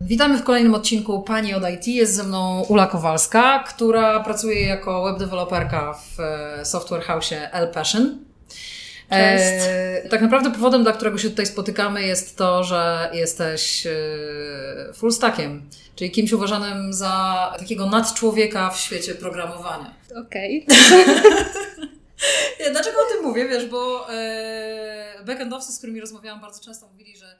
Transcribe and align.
Witamy 0.00 0.38
w 0.38 0.44
kolejnym 0.44 0.74
odcinku 0.74 1.22
Pani 1.22 1.54
od 1.54 1.62
IT. 1.70 1.86
Jest 1.86 2.14
ze 2.14 2.24
mną 2.24 2.64
Ula 2.68 2.86
Kowalska, 2.86 3.64
która 3.68 4.20
pracuje 4.20 4.66
jako 4.66 5.04
web 5.04 5.18
developerka 5.18 5.92
w 5.92 6.20
e, 6.20 6.64
software 6.64 7.02
house 7.02 7.32
L 7.52 7.68
Passion. 7.68 8.24
E, 9.10 10.08
tak 10.08 10.22
naprawdę 10.22 10.50
powodem, 10.50 10.82
dla 10.82 10.92
którego 10.92 11.18
się 11.18 11.30
tutaj 11.30 11.46
spotykamy 11.46 12.02
jest 12.06 12.36
to, 12.36 12.64
że 12.64 13.10
jesteś 13.12 13.86
e, 13.86 13.90
full 14.94 15.12
stackiem, 15.12 15.68
czyli 15.96 16.10
kimś 16.10 16.32
uważanym 16.32 16.92
za 16.92 17.54
takiego 17.58 17.86
nadczłowieka 17.86 18.70
w 18.70 18.80
świecie 18.80 19.14
programowania. 19.14 19.94
Okej. 20.26 20.66
Okay. 22.60 22.72
Dlaczego 22.72 22.96
o 22.98 23.14
tym 23.14 23.22
mówię? 23.22 23.48
Wiesz, 23.48 23.66
bo 23.66 24.12
e, 24.12 25.24
backendowcy, 25.26 25.72
z 25.72 25.78
którymi 25.78 26.00
rozmawiałam 26.00 26.40
bardzo 26.40 26.64
często 26.64 26.88
mówili, 26.88 27.16
że 27.16 27.38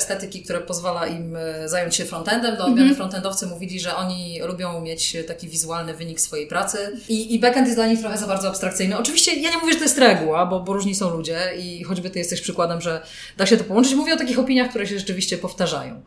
estetyki, 0.00 0.42
która 0.42 0.60
pozwala 0.60 1.06
im 1.06 1.36
e, 1.36 1.68
zająć 1.68 1.96
się 1.96 2.04
frontendem. 2.04 2.56
Do 2.56 2.64
odmiany 2.64 2.82
mm 2.82 2.94
-hmm. 2.94 2.96
frontendowcy 2.96 3.46
mówili, 3.46 3.80
że 3.80 3.96
oni 3.96 4.40
lubią 4.40 4.80
mieć 4.80 5.16
taki 5.26 5.48
wizualny 5.48 5.94
wynik 5.94 6.20
swojej 6.20 6.46
pracy 6.46 6.78
i, 7.08 7.34
i 7.34 7.38
backend 7.38 7.66
jest 7.66 7.78
dla 7.78 7.86
nich 7.86 8.00
trochę 8.00 8.18
za 8.18 8.26
bardzo 8.26 8.48
abstrakcyjny. 8.48 8.98
Oczywiście 8.98 9.40
ja 9.40 9.50
nie 9.50 9.58
mówię, 9.58 9.72
że 9.72 9.78
to 9.78 9.84
jest 9.84 9.98
reguła, 9.98 10.46
bo, 10.46 10.60
bo 10.60 10.72
różni 10.72 10.94
są 10.94 11.10
ludzie 11.10 11.38
i 11.58 11.84
choćby 11.84 12.10
ty 12.10 12.18
jesteś 12.18 12.40
przykładem, 12.40 12.80
że 12.80 13.02
da 13.36 13.46
się 13.46 13.56
to 13.56 13.64
połączyć. 13.64 13.94
Mówię 13.94 14.14
o 14.14 14.16
takich 14.16 14.38
opiniach, 14.38 14.70
które 14.70 14.86
się 14.86 14.98
rzeczywiście 14.98 15.38
powtarzają. 15.38 16.02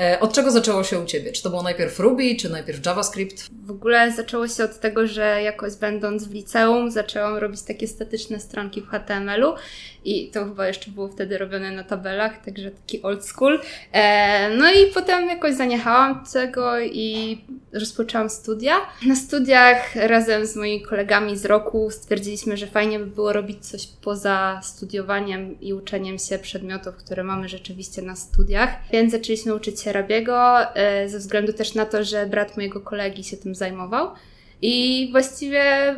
E, 0.00 0.20
od 0.20 0.32
czego 0.32 0.50
zaczęło 0.50 0.84
się 0.84 1.00
u 1.00 1.04
Ciebie? 1.04 1.32
Czy 1.32 1.42
to 1.42 1.50
było 1.50 1.62
najpierw 1.62 2.00
Ruby, 2.00 2.36
czy 2.36 2.50
najpierw 2.50 2.86
JavaScript? 2.86 3.48
W 3.66 3.70
ogóle 3.70 4.12
zaczęło 4.12 4.48
się 4.48 4.64
od 4.64 4.80
tego, 4.80 5.06
że 5.06 5.42
jakoś 5.42 5.74
będąc 5.74 6.28
w 6.28 6.34
liceum 6.34 6.90
zaczęłam 6.90 7.36
robić 7.36 7.62
takie 7.62 7.88
statyczne 7.88 8.40
stronki 8.40 8.82
w 8.82 8.88
HTML-u 8.88 9.54
i 10.04 10.30
to 10.30 10.44
chyba 10.44 10.66
jeszcze 10.66 10.90
było 10.90 11.08
wtedy 11.08 11.38
robione 11.38 11.70
na 11.70 11.84
tabelach, 11.84 12.44
także 12.44 12.70
taki 12.70 13.02
old 13.02 13.24
school. 13.24 13.60
E, 13.92 14.50
no 14.50 14.72
i 14.72 14.92
potem 14.94 15.28
jakoś 15.28 15.54
zaniechałam 15.54 16.24
tego 16.32 16.80
i 16.80 17.38
rozpoczęłam 17.72 18.30
studia. 18.30 18.74
Na 19.06 19.16
studiach 19.16 19.96
razem 19.96 20.46
z 20.46 20.56
moimi 20.56 20.82
kolegami 20.82 21.36
z 21.36 21.44
roku 21.44 21.90
stwierdziliśmy, 21.90 22.56
że 22.56 22.66
fajnie 22.66 22.98
by 22.98 23.06
było 23.06 23.32
robić 23.32 23.66
coś 23.66 23.86
poza 23.86 24.60
studiowaniem 24.62 25.60
i 25.60 25.74
uczeniem 25.74 26.18
się 26.18 26.38
przedmiotów, 26.38 26.96
które 26.96 27.24
mamy 27.24 27.48
rzeczywiście 27.48 28.02
na 28.02 28.16
studiach, 28.16 28.70
więc 28.92 29.12
zaczęliśmy 29.12 29.54
uczyć 29.54 29.80
się 29.86 29.92
Rabiego, 29.92 30.74
e, 30.74 31.08
ze 31.08 31.18
względu 31.18 31.52
też 31.52 31.74
na 31.74 31.86
to, 31.86 32.04
że 32.04 32.26
brat 32.26 32.56
mojego 32.56 32.80
kolegi 32.80 33.24
się 33.24 33.36
tym 33.36 33.54
zajmował. 33.54 34.10
I 34.62 35.08
właściwie 35.12 35.94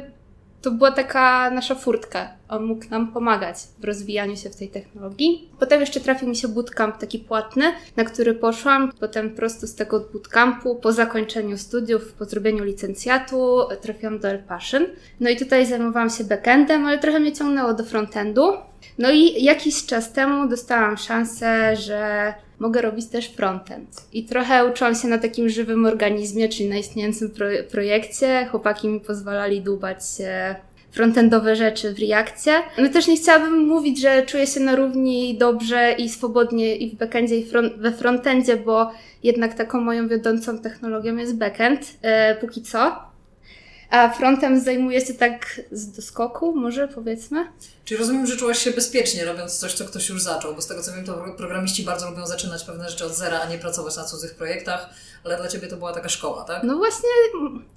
to 0.63 0.71
była 0.71 0.91
taka 0.91 1.51
nasza 1.51 1.75
furtka. 1.75 2.29
On 2.49 2.65
mógł 2.65 2.85
nam 2.91 3.13
pomagać 3.13 3.57
w 3.79 3.85
rozwijaniu 3.85 4.37
się 4.37 4.51
w 4.51 4.57
tej 4.57 4.69
technologii. 4.69 5.49
Potem 5.59 5.81
jeszcze 5.81 6.01
trafił 6.01 6.29
mi 6.29 6.37
się 6.37 6.49
bootcamp 6.49 6.99
taki 6.99 7.19
płatny, 7.19 7.65
na 7.97 8.05
który 8.05 8.35
poszłam. 8.35 8.93
Potem 9.01 9.31
prosto 9.31 9.67
z 9.67 9.75
tego 9.75 10.01
bootcampu, 10.01 10.77
po 10.77 10.93
zakończeniu 10.93 11.59
studiów, 11.59 12.13
po 12.13 12.25
zrobieniu 12.25 12.65
licencjatu, 12.65 13.59
trafiłam 13.81 14.19
do 14.19 14.29
Passion. 14.49 14.87
No 15.21 15.31
i 15.31 15.37
tutaj 15.37 15.67
zajmowałam 15.67 16.11
się 16.11 16.25
backendem, 16.25 16.87
ale 16.87 16.99
trochę 16.99 17.21
mnie 17.21 17.33
ciągnęło 17.33 17.75
do 17.75 17.85
frontendu. 17.85 18.53
No 18.99 19.11
i 19.11 19.45
jakiś 19.45 19.87
czas 19.87 20.13
temu 20.13 20.49
dostałam 20.49 20.97
szansę, 20.97 21.77
że 21.77 22.35
mogę 22.59 22.83
robić 22.83 23.07
też 23.07 23.29
frontend. 23.29 23.89
I 24.13 24.25
trochę 24.25 24.67
uczyłam 24.67 24.95
się 24.95 25.09
na 25.09 25.19
takim 25.19 25.49
żywym 25.49 25.87
organizmie, 25.87 26.49
czyli 26.49 26.69
na 26.69 26.77
istniejącym 26.77 27.31
pro 27.31 27.47
projekcie. 27.71 28.47
Chłopaki 28.51 28.89
mi 28.89 29.01
pozwalali 29.01 29.61
dłubać 29.61 30.17
się 30.17 30.55
frontendowe 30.91 31.57
rzeczy 31.57 31.95
w 31.95 31.99
Reakcie. 31.99 32.53
No 32.79 32.89
też 32.89 33.09
nie 33.09 33.17
chciałabym 33.17 33.67
mówić, 33.67 34.01
że 34.01 34.23
czuję 34.27 34.47
się 34.47 34.61
na 34.61 34.77
równi 34.77 35.39
dobrze 35.39 35.93
i 35.99 36.09
swobodnie 36.09 36.77
i 36.77 36.91
w 36.91 36.95
backendzie 36.95 37.37
i 37.37 37.45
front 37.45 37.77
we 37.77 37.93
frontendzie, 37.93 38.57
bo 38.57 38.91
jednak 39.23 39.55
taką 39.55 39.81
moją 39.81 40.09
wiodącą 40.09 40.59
technologią 40.59 41.17
jest 41.17 41.37
backend, 41.37 41.81
e, 42.03 42.35
póki 42.35 42.63
co. 42.63 43.08
A 43.91 44.11
frontem 44.11 44.61
zajmuje 44.61 45.07
się 45.07 45.15
tak 45.15 45.61
z 45.73 45.91
doskoku, 45.91 46.55
może 46.57 46.89
powiedzmy. 46.89 47.47
Czyli 47.85 47.99
rozumiem, 47.99 48.27
że 48.27 48.37
czułaś 48.37 48.59
się 48.59 48.71
bezpiecznie 48.71 49.25
robiąc 49.25 49.59
coś, 49.59 49.73
co 49.73 49.85
ktoś 49.85 50.09
już 50.09 50.23
zaczął, 50.23 50.55
bo 50.55 50.63
z 50.63 50.67
tego 50.67 50.83
co 50.83 50.93
wiem, 50.93 51.05
to 51.05 51.35
programiści 51.37 51.85
bardzo 51.85 52.11
lubią 52.11 52.27
zaczynać 52.27 52.65
pewne 52.65 52.91
rzeczy 52.91 53.05
od 53.05 53.15
zera, 53.15 53.41
a 53.41 53.49
nie 53.49 53.59
pracować 53.59 53.97
na 53.97 54.05
cudzych 54.05 54.35
projektach, 54.35 54.91
ale 55.25 55.37
dla 55.37 55.49
Ciebie 55.49 55.69
to 55.69 55.77
była 55.77 55.93
taka 55.93 56.09
szkoła, 56.09 56.45
tak? 56.45 56.63
No 56.63 56.77
właśnie, 56.77 57.09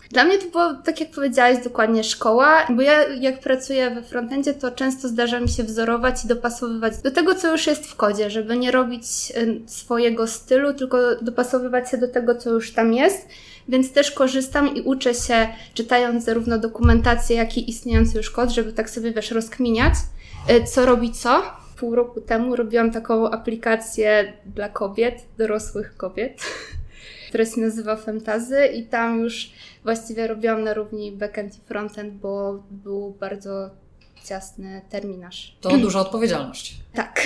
dla 0.10 0.24
mnie 0.24 0.38
to 0.38 0.50
było, 0.52 0.74
tak 0.74 1.00
jak 1.00 1.12
powiedziałaś, 1.12 1.58
dokładnie 1.64 2.04
szkoła, 2.04 2.68
bo 2.70 2.82
ja 2.82 3.08
jak 3.08 3.40
pracuję 3.40 3.90
we 3.90 4.04
frontendzie, 4.04 4.54
to 4.54 4.72
często 4.72 5.08
zdarza 5.08 5.40
mi 5.40 5.50
się 5.50 5.64
wzorować 5.64 6.26
i 6.26 6.28
dopasowywać 6.28 6.98
do 6.98 7.12
tego, 7.12 7.36
co 7.36 7.52
już 7.52 7.68
jest 7.68 7.88
w 7.88 7.96
kodzie, 7.96 8.30
żeby 8.30 8.58
nie 8.58 8.72
robić 8.72 9.04
swojego 9.66 10.28
stylu, 10.28 10.74
tylko 10.74 10.98
dopasowywać 11.22 11.92
się 11.92 11.98
do 11.98 12.08
tego, 12.08 12.36
co 12.36 12.50
już 12.50 12.74
tam 12.74 12.94
jest 12.94 13.28
więc 13.72 13.94
też 13.94 14.12
korzystam 14.12 14.76
i 14.76 14.82
uczę 14.82 15.14
się, 15.14 15.48
czytając 15.74 16.26
zarówno 16.26 16.58
dokumentację, 16.58 17.36
jak 17.36 17.58
i 17.58 17.70
istniejący 17.70 18.18
już 18.18 18.30
kod, 18.30 18.50
żeby 18.50 18.74
tak 18.74 18.90
sobie 18.90 19.12
wiesz, 19.12 19.32
rozkminiać, 19.32 19.94
e, 20.48 20.64
co 20.64 20.86
robi 20.86 21.12
co. 21.12 21.44
Pół 21.78 21.96
roku 21.96 22.22
temu 22.22 22.56
robiłam 22.56 22.92
taką 22.92 23.32
aplikację 23.32 24.34
dla 24.46 24.70
kobiet, 24.70 25.16
dorosłych 25.38 25.98
kobiet, 25.98 26.42
która 27.32 27.46
się 27.46 27.62
nazywa 27.62 27.96
Fantazy 27.96 28.66
i 28.66 28.84
tam 28.84 29.20
już 29.20 29.52
właściwie 29.84 30.28
robiłam 30.28 30.64
na 30.64 30.74
równi 30.74 31.12
backend 31.12 31.58
i 31.58 31.62
frontend, 31.62 32.14
bo 32.14 32.64
był 32.72 33.16
bardzo 33.20 33.70
ciasny 34.26 34.82
terminarz. 34.90 35.58
To 35.62 35.70
duża 35.78 36.00
odpowiedzialność. 36.00 36.76
Tak. 36.94 37.22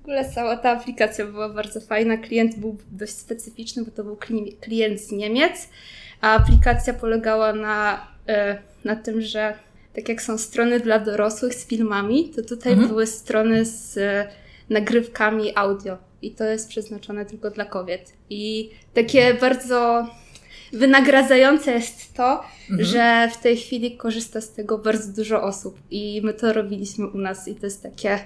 W 0.00 0.02
ogóle 0.02 0.30
cała 0.30 0.56
ta 0.56 0.70
aplikacja 0.70 1.26
była 1.26 1.48
bardzo 1.48 1.80
fajna. 1.80 2.16
Klient 2.16 2.58
był 2.58 2.76
dość 2.90 3.12
specyficzny, 3.12 3.84
bo 3.84 3.90
to 3.90 4.04
był 4.04 4.16
klient 4.60 5.00
z 5.00 5.12
Niemiec, 5.12 5.68
a 6.20 6.34
aplikacja 6.34 6.94
polegała 6.94 7.52
na, 7.52 8.06
e, 8.28 8.58
na 8.84 8.96
tym, 8.96 9.20
że 9.20 9.54
tak 9.94 10.08
jak 10.08 10.22
są 10.22 10.38
strony 10.38 10.80
dla 10.80 10.98
dorosłych 10.98 11.54
z 11.54 11.66
filmami, 11.66 12.28
to 12.28 12.42
tutaj 12.42 12.72
mhm. 12.72 12.88
były 12.88 13.06
strony 13.06 13.64
z 13.64 13.98
nagrywkami 14.70 15.56
audio. 15.56 16.09
I 16.22 16.30
to 16.30 16.44
jest 16.44 16.68
przeznaczone 16.68 17.26
tylko 17.26 17.50
dla 17.50 17.64
kobiet. 17.64 18.12
I 18.30 18.70
takie 18.94 19.34
bardzo 19.34 20.06
wynagradzające 20.72 21.72
jest 21.72 22.14
to, 22.14 22.44
mhm. 22.70 22.84
że 22.84 23.28
w 23.32 23.42
tej 23.42 23.56
chwili 23.56 23.96
korzysta 23.96 24.40
z 24.40 24.52
tego 24.52 24.78
bardzo 24.78 25.12
dużo 25.12 25.42
osób. 25.42 25.78
I 25.90 26.20
my 26.24 26.34
to 26.34 26.52
robiliśmy 26.52 27.06
u 27.06 27.18
nas 27.18 27.48
i 27.48 27.54
to 27.54 27.66
jest 27.66 27.82
takie 27.82 28.18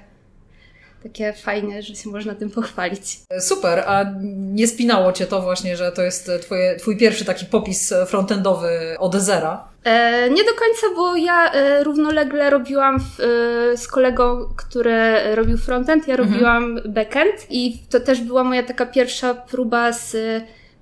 takie 1.04 1.32
fajne, 1.32 1.82
że 1.82 1.94
się 1.94 2.10
można 2.10 2.34
tym 2.34 2.50
pochwalić. 2.50 3.20
Super, 3.40 3.84
a 3.86 4.04
nie 4.34 4.68
spinało 4.68 5.12
Cię 5.12 5.26
to 5.26 5.42
właśnie, 5.42 5.76
że 5.76 5.92
to 5.92 6.02
jest 6.02 6.30
twoje, 6.42 6.76
Twój 6.76 6.96
pierwszy 6.96 7.24
taki 7.24 7.46
popis 7.46 7.94
frontendowy 8.06 8.96
od 8.98 9.14
zera? 9.14 9.68
E, 9.84 10.30
nie 10.30 10.44
do 10.44 10.50
końca, 10.50 10.96
bo 10.96 11.16
ja 11.16 11.52
e, 11.52 11.84
równolegle 11.84 12.50
robiłam 12.50 13.00
w, 13.00 13.20
e, 13.20 13.76
z 13.76 13.88
kolegą, 13.88 14.48
który 14.56 14.94
robił 15.34 15.58
frontend, 15.58 16.08
ja 16.08 16.14
mhm. 16.14 16.32
robiłam 16.32 16.80
backend 16.88 17.46
i 17.50 17.78
to 17.90 18.00
też 18.00 18.20
była 18.20 18.44
moja 18.44 18.62
taka 18.62 18.86
pierwsza 18.86 19.34
próba 19.34 19.92
z 19.92 20.16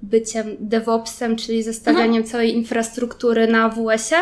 byciem 0.03 0.57
DevOpsem, 0.61 1.37
czyli 1.37 1.63
zestawianiem 1.63 2.17
mhm. 2.17 2.25
całej 2.25 2.55
infrastruktury 2.55 3.47
na 3.47 3.65
AWS-ie. 3.65 4.21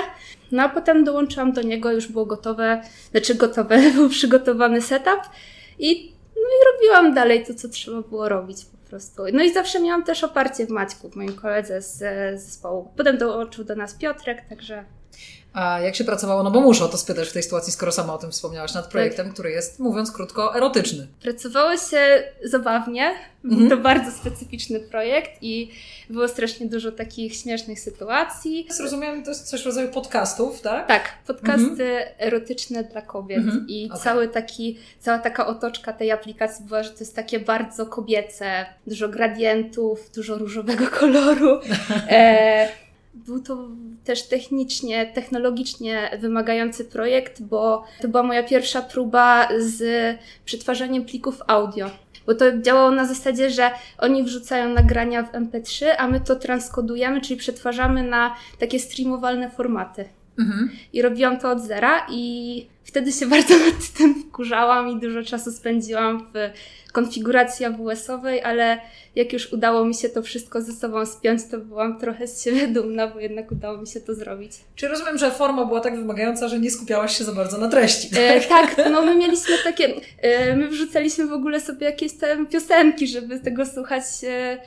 No 0.53 0.63
a 0.63 0.69
potem 0.69 1.05
dołączyłam 1.05 1.53
do 1.53 1.63
niego, 1.63 1.93
już 1.93 2.07
było 2.07 2.27
gotowe, 2.27 2.83
znaczy 3.11 3.35
gotowe, 3.35 3.79
był 3.95 4.09
przygotowany 4.09 4.83
setup 4.83 5.21
i, 5.81 6.13
no 6.37 6.43
i 6.43 6.73
robiłam 6.73 7.15
dalej 7.15 7.47
to, 7.47 7.55
co 7.55 7.69
trzeba 7.69 8.03
było 8.03 8.29
robić 8.29 8.65
po 8.65 8.89
prostu. 8.89 9.23
No 9.33 9.43
i 9.43 9.53
zawsze 9.53 9.81
miałam 9.81 10.05
też 10.05 10.25
oparcie 10.25 10.67
w 10.67 10.71
Maćku, 10.71 11.11
w 11.11 11.17
moim 11.17 11.33
koledze 11.33 11.83
z, 11.83 11.99
z 12.41 12.45
zespołu. 12.45 12.89
Potem 12.97 13.19
dołączył 13.19 13.65
do 13.65 13.77
nas 13.77 13.95
Piotrek, 13.95 14.49
także 14.49 14.85
a 15.53 15.81
jak 15.81 15.97
się 15.97 16.05
pracowało? 16.05 16.43
No 16.43 16.51
bo 16.51 16.61
muszę 16.61 16.85
o 16.85 16.89
to 16.89 16.99
spytać 16.99 17.29
w 17.29 17.33
tej 17.33 17.43
sytuacji, 17.43 17.73
skoro 17.73 17.93
sama 17.93 18.15
o 18.15 18.19
tym 18.19 18.31
wspomniałaś, 18.31 18.75
nad 18.75 18.87
projektem, 18.87 19.27
tak. 19.27 19.35
który 19.35 19.51
jest, 19.51 19.79
mówiąc 19.79 20.13
krótko, 20.13 20.57
erotyczny. 20.57 21.07
Pracowało 21.23 21.77
się 21.77 22.25
zabawnie. 22.45 23.15
Był 23.45 23.59
mm 23.59 23.67
-hmm. 23.67 23.71
to 23.71 23.77
bardzo 23.77 24.11
specyficzny 24.11 24.81
projekt 24.81 25.31
i 25.43 25.71
było 26.11 26.29
strasznie 26.29 26.67
dużo 26.67 26.93
takich 26.93 27.37
śmiesznych 27.37 27.81
sytuacji. 27.81 28.67
Zrozumiałam, 28.71 29.25
to 29.25 29.31
jest 29.31 29.49
coś 29.49 29.63
w 29.63 29.67
rodzaju 29.67 29.89
podcastów, 29.89 30.61
tak? 30.61 30.89
Tak, 30.89 31.13
podcasty 31.27 31.85
mm 31.85 32.05
-hmm. 32.05 32.13
erotyczne 32.19 32.85
dla 32.85 33.03
kobiet 33.03 33.39
mm 33.39 33.57
-hmm. 33.57 33.65
i 33.69 33.87
okay. 33.87 34.01
cały 34.01 34.29
taki, 34.29 34.79
cała 35.01 35.19
taka 35.19 35.47
otoczka 35.47 35.93
tej 35.93 36.13
aplikacji 36.13 36.65
była, 36.65 36.83
że 36.83 36.91
to 36.91 36.99
jest 37.01 37.17
takie 37.17 37.41
bardzo 37.41 37.87
kobiece, 37.87 38.67
dużo 38.87 39.09
gradientów, 39.09 40.11
dużo 40.15 40.39
różowego 40.39 40.87
koloru. 41.01 41.61
e, 42.09 42.69
był 43.27 43.41
to 43.41 43.69
też 44.05 44.23
technicznie, 44.23 45.07
technologicznie 45.15 46.19
wymagający 46.21 46.85
projekt, 46.85 47.43
bo 47.43 47.85
to 48.01 48.09
była 48.09 48.23
moja 48.23 48.43
pierwsza 48.43 48.83
próba 48.83 49.49
z 49.59 49.83
przetwarzaniem 50.45 51.05
plików 51.05 51.43
audio. 51.47 51.91
Bo 52.27 52.35
to 52.35 52.59
działało 52.59 52.91
na 52.91 53.07
zasadzie, 53.07 53.51
że 53.51 53.71
oni 53.99 54.23
wrzucają 54.23 54.75
nagrania 54.75 55.23
w 55.23 55.33
MP3, 55.33 55.87
a 55.99 56.09
my 56.09 56.21
to 56.21 56.37
transkodujemy, 56.37 57.21
czyli 57.21 57.41
przetwarzamy 57.41 58.03
na 58.03 58.35
takie 58.59 58.79
streamowalne 58.79 59.51
formaty. 59.51 60.05
Mhm. 60.41 60.71
I 60.93 61.03
robiłam 61.03 61.39
to 61.39 61.51
od 61.51 61.61
zera 61.61 62.07
i 62.11 62.67
wtedy 62.85 63.13
się 63.13 63.27
bardzo 63.37 63.59
nad 63.59 63.89
tym 63.99 64.23
wkurzałam 64.23 64.89
i 64.89 65.01
dużo 65.01 65.23
czasu 65.23 65.53
spędziłam 65.53 66.27
w 66.35 66.51
konfiguracji 66.93 67.67
AWS-owej, 67.67 68.43
ale 68.43 68.81
jak 69.15 69.33
już 69.33 69.53
udało 69.53 69.85
mi 69.85 69.95
się 69.95 70.09
to 70.09 70.23
wszystko 70.23 70.63
ze 70.63 70.73
sobą 70.73 71.07
spiąć, 71.07 71.41
to 71.51 71.59
byłam 71.59 71.99
trochę 71.99 72.27
z 72.27 72.45
siebie 72.45 72.69
dumna, 72.69 73.07
bo 73.07 73.21
jednak 73.21 73.53
udało 73.53 73.79
mi 73.79 73.87
się 73.87 74.01
to 74.01 74.15
zrobić. 74.15 74.53
Czy 74.77 74.89
rozumiem, 74.89 75.19
że 75.19 75.31
forma 75.31 75.65
była 75.65 75.81
tak 75.81 75.97
wymagająca, 75.97 76.49
że 76.49 76.59
nie 76.59 76.71
skupiałaś 76.71 77.19
się 77.19 77.25
za 77.25 77.33
bardzo 77.33 77.59
na 77.59 77.69
treści? 77.69 78.09
E, 78.17 78.41
tak, 78.41 78.77
no 78.93 79.03
my 79.03 79.17
mieliśmy 79.17 79.55
takie, 79.65 79.95
e, 80.19 80.57
my 80.57 80.69
wrzucaliśmy 80.69 81.27
w 81.27 81.33
ogóle 81.33 81.61
sobie 81.61 81.87
jakieś 81.87 82.13
tam 82.13 82.47
piosenki, 82.47 83.07
żeby 83.07 83.41
tego 83.41 83.67
słuchać, 83.67 84.05
e, 84.25 84.59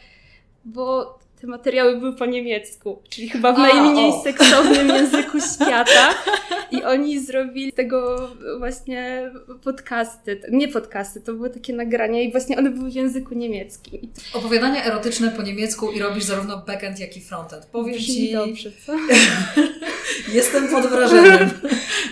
bo 0.66 1.20
te 1.44 1.48
materiały 1.48 1.98
były 1.98 2.13
po 2.13 2.25
niemiecku, 2.25 3.01
czyli 3.10 3.30
chyba 3.30 3.54
w 3.54 3.57
najmniej 3.57 4.12
o. 4.12 4.22
seksownym 4.24 4.90
języku 4.90 5.38
świata. 5.40 6.10
I 6.74 6.84
oni 6.84 7.20
zrobili 7.20 7.74
tego 7.74 8.30
właśnie 8.58 9.31
podcasty. 9.64 10.42
Nie 10.52 10.68
podcasty, 10.68 11.22
to 11.22 11.34
były 11.34 11.50
takie 11.50 11.74
nagrania 11.74 12.22
i 12.22 12.31
właśnie 12.31 12.58
one 12.58 12.70
były 12.70 12.90
w 12.90 12.94
języku 12.94 13.34
niemieckim. 13.34 14.12
Opowiadania 14.34 14.86
erotyczne 14.86 15.31
po 15.31 15.42
niemiecku 15.42 15.92
i 15.92 16.00
robisz 16.00 16.24
zarówno 16.24 16.58
backend, 16.58 17.00
jak 17.00 17.18
i 17.18 17.22
frontend. 17.22 17.66
Powiem 17.66 18.00
Ci... 18.00 18.34
dobrze, 18.34 18.72
co? 18.86 18.94
Jestem 20.34 20.68
pod 20.68 20.86
wrażeniem. 20.86 21.50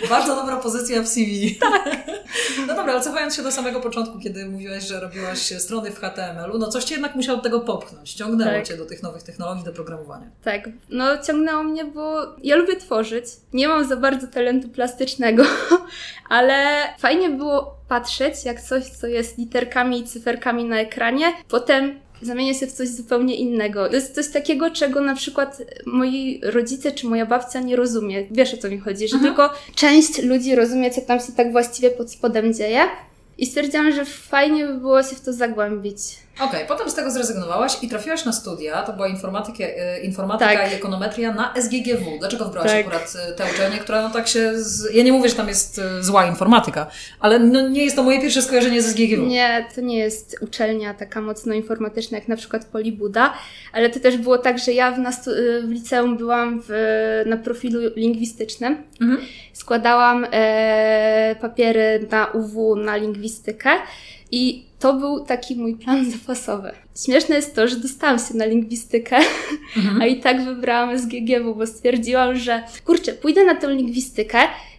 Bardzo 0.09 0.35
dobra 0.35 0.57
pozycja 0.57 1.01
w 1.01 1.07
CV. 1.07 1.55
Tak. 1.55 2.11
No 2.67 2.75
dobra, 2.75 2.93
ale 2.93 3.01
cofając 3.01 3.35
się 3.35 3.41
do 3.41 3.51
samego 3.51 3.79
początku, 3.79 4.19
kiedy 4.19 4.45
mówiłaś, 4.45 4.87
że 4.87 4.99
robiłaś 4.99 5.39
strony 5.39 5.91
w 5.91 5.99
HTML-u, 5.99 6.57
no 6.57 6.67
coś 6.67 6.83
Cię 6.83 6.95
jednak 6.95 7.15
musiało 7.15 7.37
do 7.37 7.43
tego 7.43 7.59
popchnąć. 7.59 8.13
Ciągnęło 8.13 8.51
tak. 8.51 8.67
Cię 8.67 8.77
do 8.77 8.85
tych 8.85 9.03
nowych 9.03 9.23
technologii, 9.23 9.63
do 9.63 9.71
programowania. 9.71 10.27
Tak, 10.43 10.69
no 10.89 11.17
ciągnęło 11.17 11.63
mnie, 11.63 11.85
bo 11.85 12.35
ja 12.43 12.55
lubię 12.55 12.75
tworzyć. 12.75 13.25
Nie 13.53 13.67
mam 13.67 13.87
za 13.87 13.95
bardzo 13.95 14.27
talentu 14.51 14.69
plastycznego, 14.69 15.43
ale 16.29 16.77
fajnie 16.99 17.29
było 17.29 17.75
patrzeć, 17.87 18.45
jak 18.45 18.61
coś, 18.61 18.83
co 18.83 19.07
jest 19.07 19.37
literkami 19.37 19.99
i 19.99 20.03
cyferkami 20.03 20.65
na 20.65 20.79
ekranie, 20.79 21.33
potem 21.47 21.99
zamienia 22.21 22.53
się 22.53 22.67
w 22.67 22.71
coś 22.71 22.87
zupełnie 22.87 23.35
innego. 23.35 23.89
To 23.89 23.95
jest 23.95 24.15
coś 24.15 24.27
takiego, 24.27 24.71
czego 24.71 25.01
na 25.01 25.15
przykład 25.15 25.61
moi 25.85 26.41
rodzice 26.43 26.91
czy 26.91 27.07
moja 27.07 27.25
babcia 27.25 27.59
nie 27.59 27.75
rozumie. 27.75 28.25
Wiesz 28.31 28.53
o 28.53 28.57
co 28.57 28.69
mi 28.69 28.79
chodzi, 28.79 29.07
że 29.07 29.15
mhm. 29.15 29.33
tylko 29.33 29.53
część 29.75 30.23
ludzi 30.23 30.55
rozumie, 30.55 30.91
co 30.91 31.01
tam 31.01 31.19
się 31.19 31.33
tak 31.37 31.51
właściwie 31.51 31.89
pod 31.89 32.11
spodem 32.11 32.53
dzieje. 32.53 32.81
I 33.37 33.45
stwierdziłam, 33.45 33.91
że 33.91 34.05
fajnie 34.05 34.65
by 34.65 34.73
było 34.73 35.03
się 35.03 35.15
w 35.15 35.21
to 35.21 35.33
zagłębić. 35.33 35.97
Okej, 36.41 36.63
okay, 36.63 36.77
potem 36.77 36.89
z 36.89 36.93
tego 36.93 37.11
zrezygnowałaś 37.11 37.77
i 37.81 37.87
trafiłaś 37.89 38.25
na 38.25 38.33
studia, 38.33 38.83
to 38.83 38.93
była 38.93 39.07
informatyka, 39.07 39.63
e, 39.63 39.99
informatyka 39.99 40.53
tak. 40.53 40.71
i 40.71 40.75
ekonometria 40.75 41.33
na 41.33 41.53
SGGW. 41.55 42.19
Dlaczego 42.19 42.45
wybrałaś 42.45 42.71
tak. 42.71 42.79
akurat 42.79 43.13
e, 43.29 43.31
tę 43.31 43.45
uczelnię, 43.53 43.77
która 43.77 44.01
no 44.01 44.09
tak 44.09 44.27
się... 44.27 44.51
Z... 44.55 44.95
Ja 44.95 45.03
nie 45.03 45.11
mówię, 45.13 45.29
że 45.29 45.35
tam 45.35 45.47
jest 45.47 45.79
e, 45.79 46.03
zła 46.03 46.25
informatyka, 46.25 46.87
ale 47.19 47.39
no 47.39 47.69
nie 47.69 47.83
jest 47.83 47.95
to 47.95 48.03
moje 48.03 48.21
pierwsze 48.21 48.41
skojarzenie 48.41 48.81
ze 48.81 48.89
SGGW. 48.89 49.25
Nie, 49.25 49.65
to 49.75 49.81
nie 49.81 49.97
jest 49.97 50.37
uczelnia 50.41 50.93
taka 50.93 51.21
mocno 51.21 51.53
informatyczna 51.53 52.17
jak 52.17 52.27
na 52.27 52.35
przykład 52.35 52.65
Polibuda, 52.65 53.33
ale 53.73 53.89
to 53.89 53.99
też 53.99 54.17
było 54.17 54.37
tak, 54.37 54.59
że 54.59 54.73
ja 54.73 54.91
w, 54.91 54.97
w 55.63 55.69
liceum 55.69 56.17
byłam 56.17 56.61
w, 56.67 56.71
na 57.25 57.37
profilu 57.37 57.79
lingwistycznym. 57.95 58.77
Mhm. 59.01 59.21
Składałam 59.53 60.27
e, 60.31 61.35
papiery 61.41 62.07
na 62.11 62.25
UW 62.25 62.75
na 62.75 62.95
lingwistykę 62.95 63.69
i 64.31 64.70
to 64.81 64.93
był 64.93 65.25
taki 65.25 65.55
mój 65.55 65.75
plan 65.75 66.05
zapasowy. 66.11 66.71
Śmieszne 67.05 67.35
jest 67.35 67.55
to, 67.55 67.67
że 67.67 67.75
dostałam 67.75 68.19
się 68.19 68.33
na 68.33 68.45
lingwistykę, 68.45 69.17
mhm. 69.77 70.01
a 70.01 70.05
i 70.05 70.19
tak 70.19 70.45
wybrałam 70.45 70.99
SGGW, 70.99 71.55
bo 71.55 71.67
stwierdziłam, 71.67 72.35
że 72.35 72.63
kurczę, 72.85 73.13
pójdę 73.13 73.43
na 73.45 73.55
tę 73.55 73.73
lingwistykę 73.73 74.37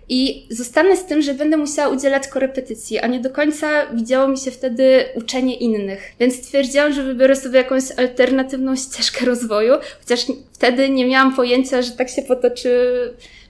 i 0.09 0.47
zostanę 0.51 0.97
z 0.97 1.05
tym, 1.05 1.23
że 1.23 1.35
będę 1.35 1.57
musiała 1.57 1.89
udzielać 1.95 2.29
korepetycji, 2.29 2.99
a 2.99 3.07
nie 3.07 3.21
do 3.21 3.31
końca 3.31 3.87
widziało 3.87 4.29
mi 4.29 4.39
się 4.39 4.51
wtedy 4.51 5.05
uczenie 5.15 5.57
innych. 5.57 6.13
Więc 6.21 6.35
stwierdziłam, 6.35 6.93
że 6.93 7.03
wybiorę 7.03 7.37
sobie 7.37 7.59
jakąś 7.59 7.83
alternatywną 7.97 8.77
ścieżkę 8.77 9.27
rozwoju, 9.33 9.75
chociaż 10.01 10.27
wtedy 10.53 10.91
nie 10.91 11.07
miałam 11.07 11.37
pojęcia, 11.37 11.83
że 11.83 11.91
tak 11.91 12.09
się 12.09 12.23
potoczy 12.23 12.71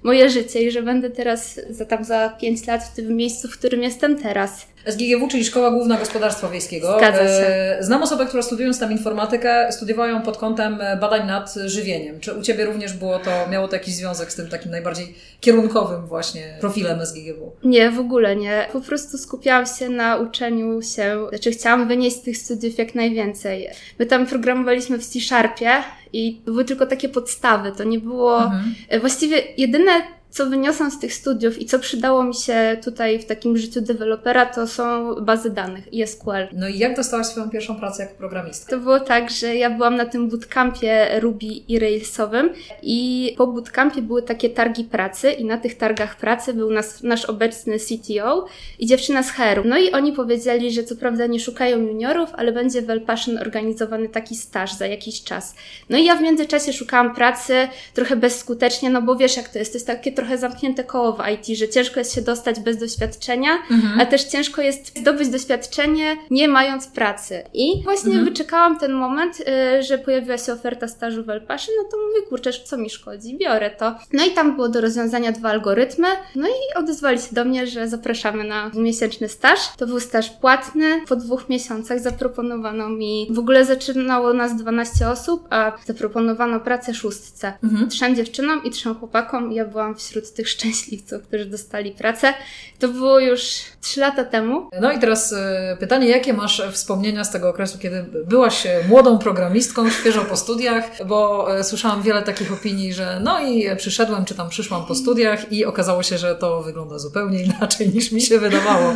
moje 0.03 0.31
życie 0.31 0.63
i 0.63 0.71
że 0.71 0.83
będę 0.83 1.11
teraz 1.11 1.61
za 1.71 1.85
tam 1.85 2.05
za 2.05 2.37
5 2.41 2.67
lat 2.67 2.85
w 2.85 2.95
tym 2.97 3.17
miejscu, 3.17 3.49
w 3.49 3.59
którym 3.59 3.83
jestem 3.83 4.19
teraz. 4.19 4.72
SGGW, 4.87 5.29
czyli 5.29 5.45
Szkoła 5.45 5.71
Główna 5.71 5.97
Gospodarstwa 5.97 6.49
Wiejskiego. 6.49 7.03
E, 7.03 7.77
znam 7.81 8.03
osobę, 8.03 8.27
która 8.27 8.43
studiując 8.43 8.79
tam 8.79 8.93
informatykę, 8.93 9.73
studiowała 9.73 10.09
ją 10.09 10.23
pod 10.23 10.37
kątem 10.37 10.81
e, 10.81 10.97
badań 10.97 11.27
nad 11.27 11.55
żywieniem. 11.67 12.21
Czy 12.21 12.33
u 12.33 12.43
Ciebie 12.43 12.65
również 12.65 12.93
było 12.93 13.19
to, 13.19 13.31
miało 13.51 13.69
to 13.69 13.77
jakiś 13.77 13.95
związek 13.95 14.33
z 14.33 14.35
tym 14.35 14.49
takim 14.49 14.71
najbardziej 14.71 15.15
kierunkowym 15.41 16.07
właśnie 16.07 16.57
profilem 16.61 17.07
SGGW? 17.07 17.53
Nie, 17.65 17.91
w 17.91 17.99
ogóle 17.99 18.37
nie. 18.37 18.67
Po 18.73 18.81
prostu 18.81 19.19
skupiałam 19.19 19.67
się 19.67 19.89
na 19.89 20.17
uczeniu 20.17 20.83
się, 20.83 21.27
znaczy 21.29 21.51
chciałam 21.51 21.89
wynieść 21.89 22.17
z 22.17 22.23
tych 22.23 22.37
studiów 22.37 22.79
jak 22.79 22.95
najwięcej. 22.95 23.69
My 23.99 24.07
tam 24.07 24.27
programowaliśmy 24.27 24.99
w 24.99 25.07
C-Sharpie 25.07 25.71
i 26.13 26.41
były 26.45 26.65
tylko 26.65 26.87
takie 26.87 27.09
podstawy, 27.09 27.73
to 27.73 27.85
nie 27.85 27.99
było... 27.99 28.43
Mhm. 28.43 28.75
Właściwie 29.01 29.43
jedyne 29.57 29.93
co 30.33 30.47
wyniosłam 30.47 30.91
z 30.91 30.99
tych 30.99 31.15
studiów 31.15 31.61
i 31.61 31.67
co 31.67 31.79
przydało 31.79 32.25
mi 32.25 32.35
się 32.35 32.77
tutaj 32.85 33.19
w 33.19 33.25
takim 33.25 33.57
życiu 33.57 33.81
dewelopera, 33.81 34.47
to 34.47 34.67
są 34.67 35.15
bazy 35.15 35.51
danych 35.51 35.93
i 35.93 36.07
SQL. 36.07 36.49
No 36.53 36.69
i 36.69 36.79
jak 36.79 36.97
dostałaś 36.97 37.27
swoją 37.27 37.51
pierwszą 37.51 37.77
pracę 37.77 38.03
jako 38.03 38.15
programista? 38.15 38.71
To 38.71 38.79
było 38.79 39.01
tak, 39.01 39.31
że 39.31 39.55
ja 39.57 39.71
byłam 39.71 39.97
na 39.97 40.05
tym 40.05 40.29
bootcampie 40.29 41.21
Ruby 41.21 41.47
i 41.47 41.79
Railsowym 41.79 42.51
i 42.83 43.35
po 43.39 43.47
bootcampie 43.47 44.03
były 44.03 44.23
takie 44.23 44.51
targi 44.51 44.85
pracy 44.85 45.33
i 45.33 45.45
na 45.45 45.59
tych 45.59 45.77
targach 45.77 46.17
pracy 46.17 46.55
był 46.55 46.71
nas, 46.71 47.03
nasz 47.03 47.25
obecny 47.25 47.77
CTO 47.79 48.47
i 48.79 48.87
dziewczyna 48.87 49.23
z 49.23 49.31
HR. 49.31 49.63
No 49.65 49.79
i 49.79 49.93
oni 49.93 50.13
powiedzieli, 50.13 50.73
że 50.73 50.85
co 50.85 50.97
prawda 50.97 51.27
nie 51.27 51.41
szukają 51.41 51.79
juniorów, 51.79 52.31
ale 52.33 52.53
będzie 52.53 52.83
w 52.83 52.91
El 52.91 53.01
Passion 53.01 53.39
organizowany 53.39 54.09
taki 54.09 54.37
staż 54.37 54.73
za 54.73 54.87
jakiś 54.87 55.23
czas. 55.23 55.55
No 55.89 55.99
i 55.99 56.05
ja 56.05 56.17
w 56.17 56.23
międzyczasie 56.23 56.73
szukałam 56.73 57.15
pracy 57.15 57.69
trochę 57.95 58.17
bezskutecznie, 58.17 58.91
no 58.91 59.03
bo 59.03 59.17
wiesz 59.17 59.37
jak 59.37 59.49
to 59.49 59.59
jest, 59.59 59.73
to 59.73 59.77
jest 59.77 59.87
takie 59.87 60.13
trochę 60.23 60.39
zamknięte 60.39 60.85
koło 60.85 61.13
w 61.13 61.19
IT, 61.35 61.59
że 61.59 61.69
ciężko 61.69 62.01
jest 62.01 62.15
się 62.15 62.23
dostać 62.23 62.61
bez 62.61 62.79
doświadczenia, 62.79 63.51
mhm. 63.71 64.01
a 64.01 64.07
też 64.07 64.25
ciężko 64.25 64.63
jest 64.63 64.99
zdobyć 64.99 65.29
doświadczenie 65.29 66.17
nie 66.31 66.49
mając 66.49 66.87
pracy. 66.87 67.43
I 67.55 67.83
właśnie 67.85 68.11
mhm. 68.11 68.25
wyczekałam 68.25 68.79
ten 68.79 68.93
moment, 68.93 69.41
y, 69.41 69.83
że 69.83 69.99
pojawiła 69.99 70.39
się 70.39 70.53
oferta 70.53 70.89
stażu 70.89 71.25
w 71.25 71.31
Elpaszy, 71.31 71.71
no 71.77 71.91
to 71.91 71.97
mówię, 72.07 72.27
kurczę, 72.29 72.51
co 72.65 72.77
mi 72.77 72.91
szkodzi, 72.91 73.39
biorę 73.39 73.71
to. 73.71 73.95
No 74.13 74.25
i 74.25 74.31
tam 74.31 74.55
było 74.55 74.69
do 74.69 74.81
rozwiązania 74.81 75.33
dwa 75.33 75.49
algorytmy, 75.49 76.09
no 76.37 76.49
i 76.49 76.79
odezwali 76.79 77.19
się 77.19 77.29
do 77.33 77.45
mnie, 77.45 77.67
że 77.67 77.89
zapraszamy 77.89 78.45
na 78.45 78.71
dwumiesięczny 78.71 79.29
staż. 79.29 79.59
To 79.77 79.87
był 79.87 80.01
staż 80.01 80.31
płatny. 80.31 81.01
Po 81.09 81.17
dwóch 81.17 81.49
miesiącach 81.49 82.01
zaproponowano 82.01 82.89
mi, 82.89 83.29
w 83.31 83.39
ogóle 83.39 83.65
zaczynało 83.65 84.33
nas 84.33 84.57
12 84.57 85.09
osób, 85.09 85.47
a 85.51 85.73
zaproponowano 85.87 86.61
pracę 86.61 86.95
szóstce. 86.95 87.53
Mhm. 87.65 87.89
Trzem 87.89 88.17
dziewczynom 88.17 88.65
i 88.65 88.71
trzem 88.71 88.95
chłopakom. 88.95 89.53
Ja 89.53 89.65
byłam 89.65 89.95
wśród 89.95 90.12
wśród 90.13 90.35
tych 90.35 90.49
szczęśliwców, 90.49 91.23
którzy 91.23 91.47
dostali 91.47 91.93
pracę. 91.93 92.35
To 92.79 92.89
było 92.89 93.21
już 93.21 93.43
trzy 93.81 94.01
lata 94.01 94.25
temu. 94.25 94.69
No 94.81 94.93
i 94.93 94.99
teraz 94.99 95.33
e, 95.33 95.77
pytanie, 95.81 96.09
jakie 96.09 96.33
masz 96.33 96.63
wspomnienia 96.73 97.25
z 97.25 97.31
tego 97.31 97.49
okresu, 97.49 97.79
kiedy 97.79 98.05
byłaś 98.27 98.67
młodą 98.89 99.19
programistką, 99.19 99.91
świeżo 99.91 100.25
po 100.25 100.37
studiach, 100.37 101.07
bo 101.07 101.47
e, 101.59 101.65
słyszałam 101.65 102.03
wiele 102.03 102.23
takich 102.23 102.53
opinii, 102.53 102.93
że 102.93 103.21
no 103.23 103.41
i 103.41 103.77
przyszedłem, 103.77 104.25
czy 104.25 104.35
tam 104.35 104.49
przyszłam 104.49 104.87
po 104.87 104.95
studiach 104.95 105.53
i 105.53 105.65
okazało 105.65 106.03
się, 106.03 106.19
że 106.19 106.35
to 106.35 106.63
wygląda 106.63 106.99
zupełnie 106.99 107.43
inaczej 107.45 107.89
niż 107.89 108.13
mi 108.13 108.21
się 108.21 108.39
wydawało. 108.39 108.95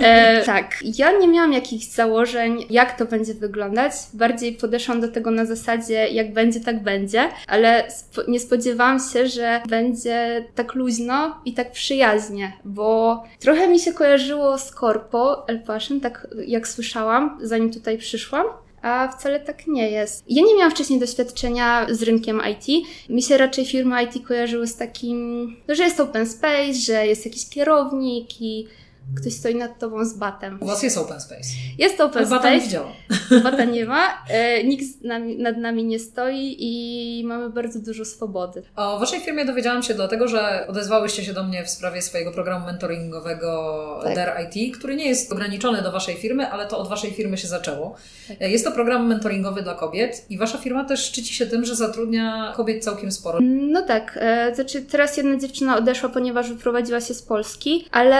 E, 0.00 0.44
tak, 0.44 0.78
ja 0.98 1.18
nie 1.18 1.28
miałam 1.28 1.52
jakichś 1.52 1.86
założeń, 1.86 2.66
jak 2.70 2.98
to 2.98 3.04
będzie 3.04 3.34
wyglądać. 3.34 3.92
Bardziej 4.14 4.52
podeszłam 4.52 5.00
do 5.00 5.08
tego 5.08 5.30
na 5.30 5.46
zasadzie, 5.46 6.08
jak 6.08 6.32
będzie, 6.32 6.60
tak 6.60 6.82
będzie, 6.82 7.28
ale 7.46 7.88
nie 8.28 8.40
spodziewałam 8.40 8.98
się, 9.12 9.28
że 9.28 9.62
będzie 9.68 10.29
tak 10.54 10.74
luźno 10.74 11.40
i 11.44 11.54
tak 11.54 11.72
przyjaźnie, 11.72 12.52
bo 12.64 13.22
trochę 13.38 13.68
mi 13.68 13.78
się 13.78 13.92
kojarzyło 13.92 14.58
z 14.58 14.70
Corpo 14.70 15.48
El 15.48 15.62
tak 16.02 16.28
jak 16.46 16.68
słyszałam, 16.68 17.38
zanim 17.42 17.72
tutaj 17.72 17.98
przyszłam 17.98 18.46
a 18.82 19.08
wcale 19.08 19.40
tak 19.40 19.66
nie 19.66 19.90
jest. 19.90 20.24
Ja 20.28 20.42
nie 20.42 20.54
miałam 20.54 20.70
wcześniej 20.70 21.00
doświadczenia 21.00 21.86
z 21.90 22.02
rynkiem 22.02 22.40
IT. 22.52 22.86
Mi 23.08 23.22
się 23.22 23.38
raczej 23.38 23.66
firmy 23.66 24.02
IT 24.02 24.26
kojarzyły 24.26 24.66
z 24.66 24.76
takim, 24.76 25.46
no, 25.68 25.74
że 25.74 25.82
jest 25.82 26.00
open 26.00 26.26
space, 26.26 26.72
że 26.72 27.06
jest 27.06 27.24
jakiś 27.26 27.48
kierownik 27.48 28.40
i 28.40 28.66
ktoś 29.20 29.32
stoi 29.32 29.54
nad 29.54 29.78
tobą 29.78 30.04
z 30.04 30.14
batem. 30.14 30.58
U 30.60 30.66
Was 30.66 30.82
jest 30.82 30.98
open 30.98 31.20
space. 31.20 31.48
Jest 31.78 32.00
open 32.00 32.18
Ale 32.18 32.26
bata 32.30 32.42
space. 32.42 32.54
nie 32.56 32.60
widziałam. 32.60 32.92
Bata 33.42 33.64
nie 33.64 33.84
ma, 33.84 34.24
e, 34.28 34.64
nikt 34.64 34.84
nami, 35.04 35.36
nad 35.38 35.56
nami 35.56 35.84
nie 35.84 35.98
stoi 35.98 36.56
i 36.58 37.24
mamy 37.26 37.50
bardzo 37.50 37.78
dużo 37.80 38.04
swobody. 38.04 38.62
O 38.76 38.98
Waszej 38.98 39.20
firmie 39.20 39.44
dowiedziałam 39.44 39.82
się 39.82 39.94
dlatego, 39.94 40.28
że 40.28 40.66
odezwałyście 40.68 41.24
się 41.24 41.32
do 41.32 41.42
mnie 41.44 41.64
w 41.64 41.70
sprawie 41.70 42.02
swojego 42.02 42.32
programu 42.32 42.66
mentoringowego 42.66 44.00
Tak. 44.04 44.14
DARE 44.14 44.48
IT, 44.52 44.76
który 44.78 44.96
nie 44.96 45.08
jest 45.08 45.32
ograniczony 45.32 45.82
do 45.82 45.92
Waszej 45.92 46.14
firmy, 46.16 46.50
ale 46.50 46.66
to 46.66 46.78
od 46.78 46.88
Waszej 46.88 47.10
firmy 47.10 47.38
się 47.38 47.48
zaczęło. 47.48 47.94
Tak. 48.28 48.40
Jest 48.40 48.64
to 48.64 48.72
program 48.72 49.06
mentoringowy 49.06 49.62
dla 49.62 49.74
kobiet 49.74 50.26
i 50.30 50.38
Wasza 50.38 50.58
firma 50.58 50.84
też 50.84 51.04
szczyci 51.04 51.34
się 51.34 51.46
tym, 51.46 51.64
że 51.64 51.76
zatrudnia 51.76 52.52
kobiet 52.56 52.84
całkiem 52.84 53.12
sporo. 53.12 53.38
No 53.42 53.82
tak, 53.82 54.18
e, 54.20 54.54
znaczy 54.54 54.82
teraz 54.82 55.16
jedna 55.16 55.36
dziewczyna 55.38 55.76
odeszła, 55.76 56.08
ponieważ 56.08 56.48
wyprowadziła 56.52 57.00
się 57.00 57.14
z 57.14 57.22
Polski, 57.22 57.86
ale 57.90 58.18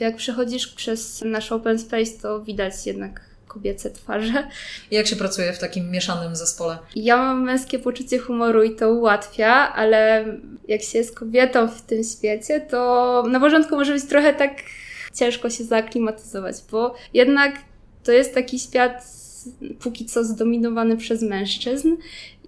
jak 0.00 0.16
przechodzisz 0.22 0.66
przez 0.66 1.22
nasz 1.24 1.52
open 1.52 1.78
space, 1.78 2.12
to 2.22 2.40
widać 2.40 2.86
jednak 2.86 3.20
kobiece 3.48 3.90
twarze. 3.90 4.48
Jak 4.90 5.06
się 5.06 5.16
pracuje 5.16 5.52
w 5.52 5.58
takim 5.58 5.90
mieszanym 5.90 6.36
zespole? 6.36 6.78
Ja 6.96 7.16
mam 7.16 7.42
męskie 7.42 7.78
poczucie 7.78 8.18
humoru 8.18 8.62
i 8.62 8.74
to 8.76 8.92
ułatwia, 8.92 9.72
ale 9.74 10.24
jak 10.68 10.82
się 10.82 10.98
jest 10.98 11.18
kobietą 11.18 11.68
w 11.68 11.82
tym 11.82 12.04
świecie, 12.04 12.60
to 12.60 13.24
na 13.30 13.40
początku 13.40 13.76
może 13.76 13.92
być 13.92 14.04
trochę 14.04 14.34
tak 14.34 14.52
ciężko 15.14 15.50
się 15.50 15.64
zaaklimatyzować, 15.64 16.56
bo 16.70 16.94
jednak 17.14 17.54
to 18.04 18.12
jest 18.12 18.34
taki 18.34 18.58
świat 18.58 19.04
póki 19.80 20.06
co 20.06 20.24
zdominowany 20.24 20.96
przez 20.96 21.22
mężczyzn. 21.22 21.88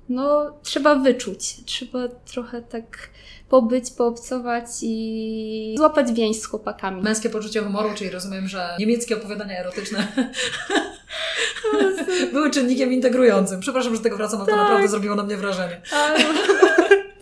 No, 0.09 0.53
trzeba 0.63 0.95
wyczuć, 0.95 1.65
trzeba 1.65 2.09
trochę 2.09 2.63
tak 2.63 3.09
pobyć, 3.49 3.91
poobcować 3.91 4.65
i 4.83 5.75
złapać 5.79 6.13
więź 6.13 6.41
z 6.41 6.47
chłopakami. 6.47 7.03
Męskie 7.03 7.31
poczucie 7.31 7.63
humoru, 7.63 7.91
czyli 7.95 8.11
rozumiem, 8.11 8.49
że 8.49 8.77
niemieckie 8.79 9.17
opowiadania 9.17 9.59
erotyczne 9.61 10.07
były 12.33 12.51
czynnikiem 12.51 12.93
integrującym. 12.93 13.61
Przepraszam, 13.61 13.97
że 13.97 14.03
tego 14.03 14.17
wracam, 14.17 14.41
ale 14.41 14.47
to 14.47 14.53
Tak. 14.57 14.61
naprawdę 14.63 14.89
zrobiło 14.89 15.15
na 15.15 15.23
mnie 15.23 15.37
wrażenie. 15.37 15.81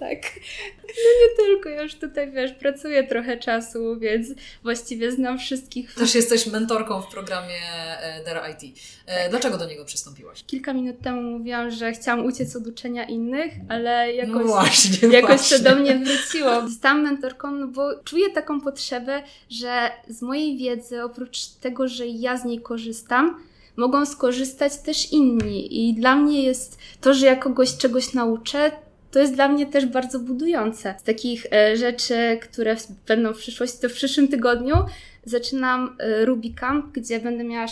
Tak. 0.03 0.33
No 0.79 1.11
nie 1.21 1.47
tylko, 1.47 1.69
ja 1.69 1.83
już 1.83 1.95
tutaj, 1.95 2.33
wiesz, 2.33 2.53
pracuję 2.53 3.05
trochę 3.05 3.37
czasu, 3.37 3.99
więc 3.99 4.29
właściwie 4.63 5.13
znam 5.13 5.39
wszystkich. 5.39 5.95
Też 5.95 6.15
jesteś 6.15 6.47
mentorką 6.47 7.03
w 7.03 7.09
programie 7.09 7.61
e, 8.01 8.25
DARE 8.25 8.51
IT. 8.51 8.79
E, 9.07 9.31
Dlaczego 9.31 9.59
do 9.59 9.67
niego 9.67 9.85
przystąpiłaś? 9.85 10.45
Kilka 10.47 10.73
minut 10.73 11.01
temu 11.03 11.23
mówiłam, 11.23 11.71
że 11.71 11.93
chciałam 11.93 12.27
uciec 12.27 12.57
od 12.57 12.67
uczenia 12.67 13.05
innych, 13.05 13.53
ale 13.69 14.13
jakoś, 14.13 14.35
no 14.35 14.45
właśnie, 14.45 15.09
jakoś 15.21 15.37
właśnie. 15.37 15.59
to 15.59 15.65
do 15.65 15.77
mnie 15.77 15.99
wróciło. 15.99 16.69
Zostałam 16.69 17.03
mentorką, 17.03 17.51
no 17.51 17.67
bo 17.67 17.99
czuję 18.05 18.31
taką 18.31 18.61
potrzebę, 18.61 19.23
że 19.51 19.91
z 20.09 20.23
mojej 20.23 20.57
wiedzy, 20.57 21.03
oprócz 21.03 21.47
tego, 21.47 21.89
że 21.89 22.07
ja 22.07 22.37
z 22.37 22.45
niej 22.45 22.61
korzystam, 22.61 23.43
mogą 23.77 24.07
skorzystać 24.07 24.79
też 24.79 25.13
inni. 25.13 25.89
I 25.89 25.95
dla 25.95 26.17
mnie 26.17 26.43
jest 26.43 26.79
to, 27.01 27.15
że 27.15 27.27
ja 27.27 27.37
kogoś 27.37 27.77
czegoś 27.77 28.15
nauczę, 28.15 28.71
to 29.13 29.19
jest 29.19 29.35
dla 29.35 29.49
mnie 29.49 29.67
też 29.67 29.87
bardzo 29.87 30.19
budujące. 30.19 30.95
Z 30.99 31.03
takich 31.03 31.47
e, 31.53 31.77
rzeczy, 31.77 32.39
które 32.43 32.77
będą 33.07 33.33
w 33.33 33.39
przyszłości, 33.39 33.79
to 33.83 33.89
w 33.89 33.93
przyszłym 33.93 34.29
tygodniu 34.29 34.75
zaczynam 35.25 35.97
e, 35.99 36.25
Rubicamp, 36.25 36.93
gdzie 36.93 37.21
będę 37.21 37.45
miała 37.45 37.67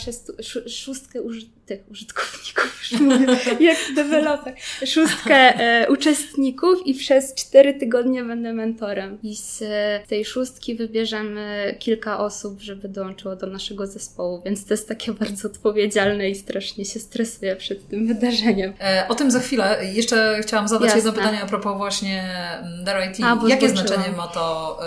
szóstkę 0.66 1.22
tych 1.70 1.90
użytkowników, 1.90 2.80
już 2.92 3.00
mówię, 3.00 3.26
jak 3.60 3.76
deweloper, 3.94 4.54
szóstkę 4.86 5.34
e, 5.34 5.88
uczestników 5.90 6.86
i 6.86 6.94
przez 6.94 7.34
cztery 7.34 7.74
tygodnie 7.74 8.24
będę 8.24 8.52
mentorem. 8.52 9.18
I 9.22 9.36
z 9.36 9.62
e, 9.62 10.00
tej 10.08 10.24
szóstki 10.24 10.74
wybierzemy 10.74 11.76
kilka 11.78 12.18
osób, 12.18 12.60
żeby 12.60 12.88
dołączyło 12.88 13.36
do 13.36 13.46
naszego 13.46 13.86
zespołu, 13.86 14.42
więc 14.44 14.66
to 14.66 14.74
jest 14.74 14.88
takie 14.88 15.12
bardzo 15.12 15.48
odpowiedzialne 15.48 16.30
i 16.30 16.34
strasznie 16.34 16.84
się 16.84 17.00
stresuję 17.00 17.56
przed 17.56 17.88
tym 17.88 18.06
wydarzeniem. 18.06 18.72
E, 18.80 19.08
O 19.08 19.14
tym 19.14 19.30
za 19.30 19.40
chwilę. 19.40 19.78
Jeszcze 19.92 20.38
chciałam 20.42 20.68
zadać 20.68 20.84
Jasne. 20.86 20.98
jedno 20.98 21.12
pytanie 21.12 21.42
a 21.42 21.46
propos 21.46 21.76
właśnie 21.76 22.22
mm, 22.62 22.84
DARE 22.84 23.06
IT. 23.06 23.16
A, 23.22 23.48
Jakie 23.48 23.68
zboczyłam. 23.68 23.88
znaczenie 23.88 24.16
ma 24.16 24.26
to, 24.28 24.78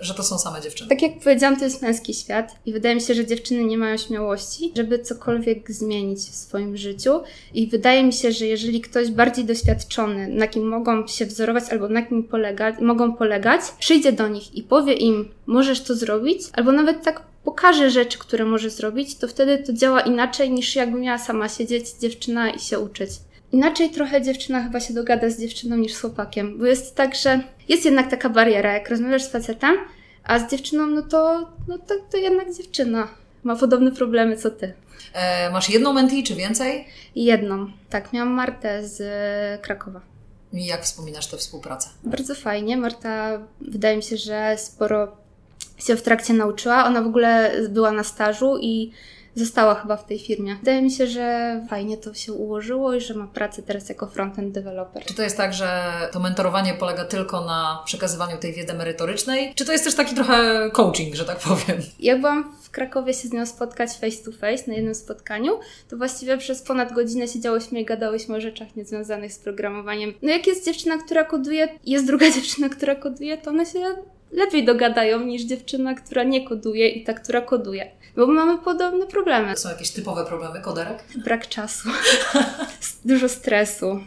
że 0.00 0.14
to 0.14 0.22
są 0.22 0.38
same 0.38 0.60
dziewczyny? 0.60 0.88
Tak 0.90 1.02
jak 1.02 1.18
powiedziałam, 1.24 1.56
to 1.58 1.64
jest 1.64 1.82
męski 1.82 2.14
świat 2.14 2.54
i 2.66 2.72
wydaje 2.72 2.94
mi 2.94 3.00
się, 3.00 3.14
że 3.14 3.26
dziewczyny 3.26 3.64
nie 3.64 3.78
mają 3.78 3.96
śmiałości, 3.96 4.72
żeby 4.76 4.98
cokolwiek 4.98 5.70
zmienić 5.72 6.09
w 6.16 6.34
swoim 6.34 6.76
życiu. 6.76 7.10
I 7.54 7.66
wydaje 7.66 8.04
mi 8.04 8.12
się, 8.12 8.32
że 8.32 8.46
jeżeli 8.46 8.80
ktoś 8.80 9.10
bardziej 9.10 9.44
doświadczony, 9.44 10.28
na 10.28 10.46
kim 10.46 10.68
mogą 10.68 11.06
się 11.06 11.26
wzorować 11.26 11.64
albo 11.70 11.88
na 11.88 12.02
kim 12.02 12.22
polega, 12.22 12.76
mogą 12.80 13.12
polegać, 13.12 13.60
przyjdzie 13.78 14.12
do 14.12 14.28
nich 14.28 14.54
i 14.54 14.62
powie 14.62 14.92
im, 14.92 15.28
możesz 15.46 15.80
to 15.80 15.94
zrobić, 15.94 16.42
albo 16.52 16.72
nawet 16.72 17.02
tak 17.02 17.22
pokaże 17.44 17.90
rzeczy, 17.90 18.18
które 18.18 18.44
może 18.44 18.70
zrobić, 18.70 19.16
to 19.16 19.28
wtedy 19.28 19.58
to 19.58 19.72
działa 19.72 20.00
inaczej 20.00 20.50
niż 20.50 20.76
jakby 20.76 21.00
miała 21.00 21.18
sama 21.18 21.48
siedzieć 21.48 21.90
dziewczyna 22.00 22.50
i 22.50 22.58
się 22.58 22.78
uczyć. 22.78 23.10
Inaczej 23.52 23.90
trochę 23.90 24.22
dziewczyna 24.22 24.62
chyba 24.62 24.80
się 24.80 24.94
dogada 24.94 25.30
z 25.30 25.40
dziewczyną 25.40 25.76
niż 25.76 25.94
z 25.94 26.00
chłopakiem, 26.00 26.58
bo 26.58 26.66
jest 26.66 26.94
tak, 26.94 27.14
że 27.14 27.40
jest 27.68 27.84
jednak 27.84 28.10
taka 28.10 28.28
bariera, 28.28 28.72
jak 28.72 28.90
rozmawiasz 28.90 29.22
z 29.22 29.28
facetem, 29.28 29.76
a 30.24 30.38
z 30.38 30.50
dziewczyną, 30.50 30.86
no 30.86 31.02
to, 31.02 31.48
no 31.68 31.78
to, 31.78 31.94
to 32.10 32.16
jednak 32.16 32.54
dziewczyna 32.54 33.08
ma 33.44 33.56
podobne 33.56 33.92
problemy 33.92 34.36
co 34.36 34.50
ty. 34.50 34.72
E, 35.12 35.50
Masz 35.50 35.70
jedną 35.70 35.92
mentee 35.92 36.22
czy 36.22 36.34
więcej? 36.34 36.86
Jedną. 37.14 37.70
Tak, 37.90 38.12
miałam 38.12 38.28
Martę 38.28 38.88
z 38.88 39.00
e, 39.00 39.62
Krakowa. 39.62 40.00
I 40.52 40.66
jak 40.66 40.82
wspominasz 40.84 41.26
tę 41.26 41.36
współpracę? 41.36 41.88
Bardzo 42.04 42.34
fajnie. 42.34 42.76
Marta, 42.76 43.40
wydaje 43.60 43.96
mi 43.96 44.02
się, 44.02 44.16
że 44.16 44.56
sporo 44.58 45.16
się 45.78 45.96
w 45.96 46.02
trakcie 46.02 46.32
nauczyła. 46.32 46.84
Ona 46.84 47.02
w 47.02 47.06
ogóle 47.06 47.52
była 47.68 47.92
na 47.92 48.04
stażu 48.04 48.58
i 48.60 48.92
została 49.34 49.74
chyba 49.74 49.96
w 49.96 50.06
tej 50.06 50.18
firmie. 50.18 50.56
Wydaje 50.56 50.82
mi 50.82 50.90
się, 50.90 51.06
że 51.06 51.60
fajnie 51.70 51.96
to 51.96 52.14
się 52.14 52.32
ułożyło 52.32 52.94
i 52.94 53.00
że 53.00 53.14
ma 53.14 53.26
pracę 53.26 53.62
teraz 53.62 53.88
jako 53.88 54.06
front-end 54.06 54.52
developer. 54.52 55.04
Czy 55.04 55.14
to 55.14 55.22
jest 55.22 55.36
tak, 55.36 55.54
że 55.54 55.90
to 56.12 56.20
mentorowanie 56.20 56.74
polega 56.74 57.04
tylko 57.04 57.44
na 57.44 57.82
przekazywaniu 57.84 58.38
tej 58.38 58.52
wiedzy 58.52 58.74
merytorycznej? 58.74 59.52
Czy 59.54 59.64
to 59.64 59.72
jest 59.72 59.84
też 59.84 59.94
taki 59.94 60.14
trochę 60.14 60.70
coaching, 60.72 61.14
że 61.14 61.24
tak 61.24 61.38
powiem? 61.38 61.80
Jak 62.00 62.20
byłam 62.20 62.52
w 62.62 62.70
Krakowie 62.70 63.14
się 63.14 63.28
z 63.28 63.32
nią 63.32 63.46
spotkać 63.46 63.90
face 63.90 64.24
to 64.24 64.32
face 64.32 64.64
na 64.66 64.74
jednym 64.74 64.94
spotkaniu, 64.94 65.58
to 65.88 65.96
właściwie 65.96 66.38
przez 66.38 66.62
ponad 66.62 66.92
godzinę 66.92 67.28
siedziałyśmy 67.28 67.80
i 67.80 67.84
gadałyśmy 67.84 68.36
o 68.36 68.40
rzeczach 68.40 68.76
niezwiązanych 68.76 69.32
z 69.32 69.38
programowaniem. 69.38 70.14
No 70.22 70.30
jak 70.30 70.46
jest 70.46 70.64
dziewczyna, 70.66 70.98
która 70.98 71.24
koduje, 71.24 71.68
jest 71.84 72.06
druga 72.06 72.30
dziewczyna, 72.36 72.68
która 72.68 72.94
koduje, 72.94 73.38
to 73.38 73.50
one 73.50 73.66
się 73.66 73.78
lepiej 74.32 74.64
dogadają 74.64 75.20
niż 75.20 75.42
dziewczyna, 75.42 75.94
która 75.94 76.22
nie 76.22 76.48
koduje 76.48 76.88
i 76.88 77.04
ta, 77.04 77.14
która 77.14 77.40
koduje. 77.40 77.90
Bo 78.16 78.26
mamy 78.26 78.58
podobne 78.58 79.06
problemy. 79.06 79.56
Są 79.56 79.68
jakieś 79.68 79.90
typowe 79.90 80.26
problemy 80.26 80.60
koderek? 80.60 81.04
Brak 81.16 81.48
czasu, 81.48 81.88
dużo 83.04 83.28
stresu. 83.28 84.00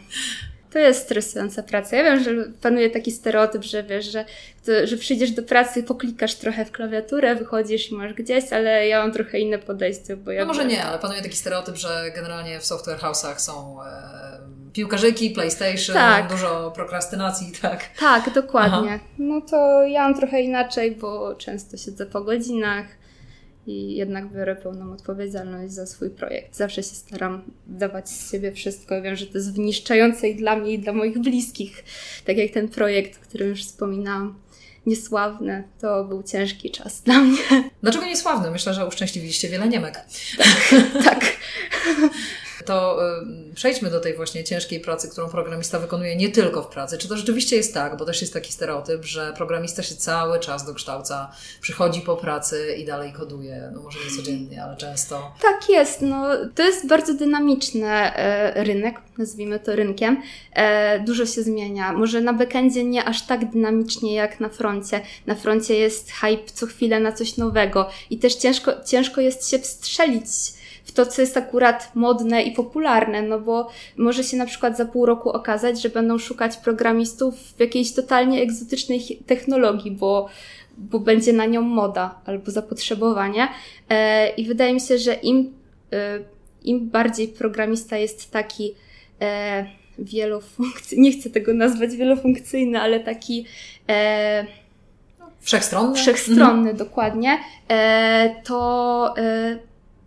To 0.74 0.78
jest 0.78 1.02
stresująca 1.02 1.62
praca. 1.62 1.96
Ja 1.96 2.02
wiem, 2.02 2.24
że 2.24 2.30
panuje 2.60 2.90
taki 2.90 3.12
stereotyp, 3.12 3.62
że 3.62 3.82
wiesz, 3.82 4.06
że, 4.06 4.24
to, 4.64 4.72
że 4.86 4.96
przyjdziesz 4.96 5.30
do 5.30 5.42
pracy, 5.42 5.82
poklikasz 5.82 6.34
trochę 6.34 6.64
w 6.64 6.72
klawiaturę, 6.72 7.34
wychodzisz 7.34 7.90
i 7.90 7.94
masz 7.94 8.14
gdzieś, 8.14 8.52
ale 8.52 8.88
ja 8.88 9.02
mam 9.02 9.12
trochę 9.12 9.38
inne 9.38 9.58
podejście, 9.58 10.16
bo 10.16 10.30
ja... 10.30 10.40
No 10.40 10.46
może 10.46 10.64
nie, 10.64 10.84
ale 10.84 10.98
panuje 10.98 11.22
taki 11.22 11.36
stereotyp, 11.36 11.76
że 11.76 12.10
generalnie 12.14 12.60
w 12.60 12.64
software 12.64 12.98
house'ach 12.98 13.38
są 13.38 13.82
e, 13.82 13.86
piłkarzyki, 14.72 15.30
PlayStation, 15.30 15.94
Tak. 15.94 16.28
dużo 16.28 16.72
prokrastynacji, 16.74 17.52
tak. 17.62 17.84
Tak, 18.00 18.34
dokładnie. 18.34 19.00
No 19.18 19.40
to 19.40 19.82
ja 19.82 20.02
mam 20.02 20.14
trochę 20.14 20.40
inaczej, 20.40 20.96
bo 20.96 21.34
często 21.34 21.76
siedzę 21.76 22.06
po 22.06 22.20
godzinach 22.20 22.86
i 23.66 23.96
jednak 23.96 24.32
biorę 24.32 24.56
pełną 24.56 24.92
odpowiedzialność 24.92 25.72
za 25.72 25.86
swój 25.86 26.10
projekt. 26.10 26.56
Zawsze 26.56 26.82
się 26.82 26.88
staram 26.94 27.42
dawać 27.66 28.08
z 28.08 28.32
siebie 28.32 28.52
wszystko. 28.52 29.02
Wiem, 29.02 29.16
że 29.16 29.26
to 29.26 29.38
jest 29.38 29.54
wyniszczające 29.54 30.28
i 30.28 30.36
dla 30.36 30.56
mnie, 30.56 30.72
i 30.72 30.78
dla 30.78 30.92
moich 30.92 31.18
bliskich. 31.18 31.84
Tak 32.24 32.36
jak 32.36 32.50
ten 32.50 32.68
projekt, 32.68 33.18
o 33.22 33.28
którym 33.28 33.48
już 33.48 33.64
wspominałam. 33.64 34.38
Niesławny, 34.86 35.64
to 35.80 36.04
był 36.04 36.22
ciężki 36.22 36.70
czas 36.70 37.02
dla 37.02 37.20
mnie. 37.20 37.38
Dlaczego 37.82 38.06
niesławny? 38.06 38.50
Myślę, 38.50 38.74
że 38.74 38.86
uszczęśliwiliście 38.86 39.48
wiele 39.48 39.68
Niemek. 39.68 40.00
tak. 41.04 41.24
To 42.64 42.98
y, 43.50 43.54
przejdźmy 43.54 43.90
do 43.90 44.00
tej 44.00 44.16
właśnie 44.16 44.44
ciężkiej 44.44 44.80
pracy, 44.80 45.08
którą 45.08 45.28
programista 45.28 45.78
wykonuje 45.78 46.16
nie 46.16 46.28
tylko 46.28 46.62
w 46.62 46.68
pracy. 46.68 46.98
Czy 46.98 47.08
to 47.08 47.16
rzeczywiście 47.16 47.56
jest 47.56 47.74
tak? 47.74 47.96
Bo 47.96 48.04
też 48.04 48.20
jest 48.20 48.32
taki 48.32 48.52
stereotyp, 48.52 49.04
że 49.04 49.32
programista 49.36 49.82
się 49.82 49.94
cały 49.94 50.40
czas 50.40 50.66
dokształca, 50.66 51.30
przychodzi 51.60 52.00
po 52.00 52.16
pracy 52.16 52.76
i 52.78 52.84
dalej 52.84 53.12
koduje. 53.12 53.70
No 53.74 53.82
może 53.82 53.98
nie 53.98 54.16
codziennie, 54.16 54.64
ale 54.64 54.76
często. 54.76 55.32
Tak 55.42 55.68
jest, 55.68 56.02
no 56.02 56.26
to 56.54 56.62
jest 56.62 56.86
bardzo 56.86 57.14
dynamiczny 57.14 57.86
e, 57.86 58.64
rynek, 58.64 58.94
nazwijmy 59.18 59.60
to 59.60 59.76
rynkiem. 59.76 60.22
E, 60.52 61.00
dużo 61.00 61.26
się 61.26 61.42
zmienia. 61.42 61.92
Może 61.92 62.20
na 62.20 62.32
backendzie 62.32 62.84
nie 62.84 63.04
aż 63.04 63.26
tak 63.26 63.50
dynamicznie 63.50 64.14
jak 64.14 64.40
na 64.40 64.48
froncie. 64.48 65.00
Na 65.26 65.34
froncie 65.34 65.74
jest 65.74 66.10
hype 66.12 66.52
co 66.54 66.66
chwilę 66.66 67.00
na 67.00 67.12
coś 67.12 67.36
nowego 67.36 67.90
i 68.10 68.18
też 68.18 68.34
ciężko, 68.34 68.72
ciężko 68.84 69.20
jest 69.20 69.50
się 69.50 69.58
wstrzelić 69.58 70.24
to, 70.94 71.06
co 71.06 71.22
jest 71.22 71.36
akurat 71.36 71.90
modne 71.94 72.42
i 72.42 72.52
popularne, 72.52 73.22
no 73.22 73.40
bo 73.40 73.68
może 73.96 74.24
się 74.24 74.36
na 74.36 74.46
przykład 74.46 74.76
za 74.76 74.84
pół 74.84 75.06
roku 75.06 75.30
okazać, 75.30 75.82
że 75.82 75.88
będą 75.88 76.18
szukać 76.18 76.56
programistów 76.56 77.34
w 77.34 77.60
jakiejś 77.60 77.94
totalnie 77.94 78.42
egzotycznej 78.42 79.00
technologii, 79.26 79.90
bo 79.90 80.28
bo 80.78 81.00
będzie 81.00 81.32
na 81.32 81.46
nią 81.46 81.62
moda 81.62 82.20
albo 82.24 82.50
zapotrzebowanie. 82.50 83.48
E, 83.90 84.28
I 84.28 84.44
wydaje 84.44 84.74
mi 84.74 84.80
się, 84.80 84.98
że 84.98 85.14
im, 85.14 85.52
e, 85.92 86.18
im 86.64 86.90
bardziej 86.90 87.28
programista 87.28 87.96
jest 87.96 88.30
taki 88.30 88.74
e, 89.20 89.66
wielofunkcyjny, 89.98 91.02
nie 91.02 91.12
chcę 91.12 91.30
tego 91.30 91.54
nazwać 91.54 91.96
wielofunkcyjny, 91.96 92.80
ale 92.80 93.00
taki 93.00 93.46
wszechstronny, 95.40 95.94
wszechstronny 95.96 96.70
mhm. 96.70 96.76
dokładnie, 96.76 97.38
to 98.44 99.14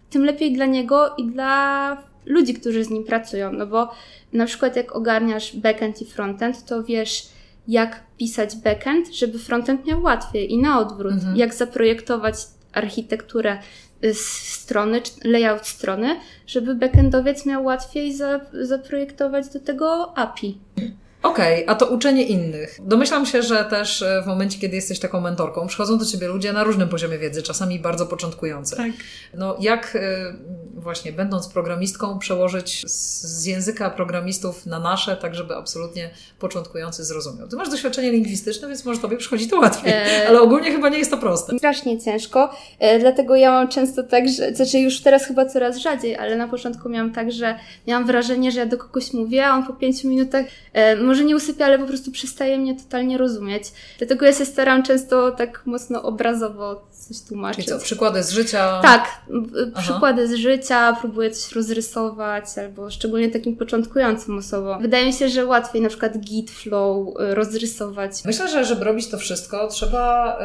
tym 0.09 0.25
lepiej 0.25 0.53
dla 0.53 0.65
niego 0.65 1.15
i 1.17 1.25
dla 1.25 1.97
ludzi, 2.25 2.53
którzy 2.53 2.83
z 2.83 2.89
nim 2.89 3.03
pracują. 3.03 3.53
No 3.53 3.67
bo 3.67 3.91
na 4.33 4.45
przykład 4.45 4.75
jak 4.75 4.95
ogarniasz 4.95 5.55
backend 5.55 6.01
i 6.01 6.05
frontend, 6.05 6.65
to 6.65 6.83
wiesz, 6.83 7.29
jak 7.67 8.03
pisać 8.17 8.55
backend, 8.55 9.15
żeby 9.15 9.39
frontend 9.39 9.85
miał 9.85 10.01
łatwiej 10.01 10.51
i 10.51 10.57
na 10.57 10.79
odwrót. 10.79 11.13
Mhm. 11.13 11.37
Jak 11.37 11.53
zaprojektować 11.53 12.35
architekturę 12.73 13.59
strony, 14.13 15.01
layout 15.23 15.67
strony, 15.67 16.15
żeby 16.47 16.75
backendowiec 16.75 17.45
miał 17.45 17.65
łatwiej 17.65 18.13
za, 18.13 18.39
zaprojektować 18.61 19.49
do 19.49 19.59
tego 19.59 20.17
API. 20.17 20.57
Okej, 21.27 21.63
okay, 21.63 21.75
a 21.75 21.75
to 21.75 21.85
uczenie 21.85 22.23
innych. 22.23 22.79
Domyślam 22.83 23.25
się, 23.25 23.41
że 23.41 23.65
też 23.65 24.01
e, 24.01 24.21
w 24.23 24.27
momencie, 24.27 24.59
kiedy 24.59 24.75
jesteś 24.75 24.99
taką 24.99 25.21
mentorką, 25.21 25.67
przychodzą 25.67 25.97
do 25.97 26.05
ciebie 26.05 26.27
ludzie 26.27 26.53
na 26.53 26.63
różnym 26.63 26.89
poziomie 26.89 27.17
wiedzy, 27.17 27.43
czasami 27.43 27.79
bardzo 27.79 28.05
początkujący. 28.05 28.75
Tak. 28.75 28.91
No 29.33 29.57
jak 29.59 29.95
e, 29.95 30.33
właśnie 30.73 31.11
będąc 31.11 31.47
programistką 31.47 32.19
przełożyć 32.19 32.91
z 32.91 33.45
języka 33.45 33.89
programistów 33.89 34.65
na 34.65 34.79
nasze, 34.79 35.17
tak 35.17 35.35
żeby 35.35 35.55
absolutnie 35.55 36.09
początkujący 36.39 37.03
zrozumiał. 37.03 37.47
Ty 37.47 37.55
masz 37.55 37.69
doświadczenie 37.69 38.11
lingwistyczne, 38.11 38.67
więc 38.67 38.85
może 38.85 38.99
tobie 38.99 39.17
przychodzi 39.17 39.47
to 39.47 39.59
łatwiej, 39.59 39.93
eee, 39.93 40.27
ale 40.27 40.41
ogólnie 40.41 40.71
chyba 40.71 40.89
nie 40.89 40.97
jest 40.97 41.11
to 41.11 41.17
proste. 41.17 41.57
Strasznie 41.57 42.01
ciężko, 42.01 42.55
e, 42.79 42.99
dlatego 42.99 43.35
ja 43.35 43.51
mam 43.51 43.67
często 43.67 44.03
tak, 44.03 44.29
że, 44.29 44.55
znaczy 44.55 44.79
już 44.79 45.01
teraz 45.01 45.25
chyba 45.25 45.45
coraz 45.45 45.77
rzadziej, 45.77 46.15
ale 46.15 46.35
na 46.35 46.47
początku 46.47 46.89
miałam 46.89 47.13
tak, 47.13 47.31
że 47.31 47.55
miałam 47.87 48.05
wrażenie, 48.05 48.51
że 48.51 48.59
ja 48.59 48.65
do 48.65 48.77
kogoś 48.77 49.13
mówię, 49.13 49.47
a 49.47 49.55
on 49.55 49.67
po 49.67 49.73
pięciu 49.73 50.07
minutach 50.07 50.45
e, 50.73 50.95
może 51.17 51.27
nie 51.27 51.35
usypia, 51.35 51.65
ale 51.65 51.79
po 51.79 51.87
prostu 51.87 52.11
przestaje 52.11 52.57
mnie 52.57 52.75
totalnie 52.75 53.17
rozumieć. 53.17 53.63
Dlatego 53.97 54.25
ja 54.25 54.33
się 54.33 54.45
staram 54.45 54.83
często 54.83 55.31
tak 55.31 55.61
mocno 55.65 56.03
obrazowo 56.03 56.87
coś 56.91 57.21
tłumaczyć. 57.21 57.65
Czyli 57.65 57.79
co, 57.79 57.85
przykłady 57.85 58.23
z 58.23 58.31
życia? 58.31 58.79
Tak, 58.81 59.07
Aha. 59.75 59.81
przykłady 59.81 60.27
z 60.27 60.33
życia, 60.33 60.97
próbuję 61.01 61.31
coś 61.31 61.51
rozrysować, 61.51 62.45
albo 62.57 62.89
szczególnie 62.89 63.29
takim 63.29 63.55
początkującym 63.55 64.37
osobom. 64.37 64.81
Wydaje 64.81 65.05
mi 65.05 65.13
się, 65.13 65.29
że 65.29 65.45
łatwiej 65.45 65.81
na 65.81 65.89
przykład 65.89 66.17
git 66.17 66.51
flow 66.51 67.07
y, 67.07 67.35
rozrysować. 67.35 68.11
Myślę, 68.25 68.47
że 68.47 68.65
żeby 68.65 68.85
robić 68.85 69.07
to 69.07 69.17
wszystko, 69.17 69.67
trzeba 69.67 70.37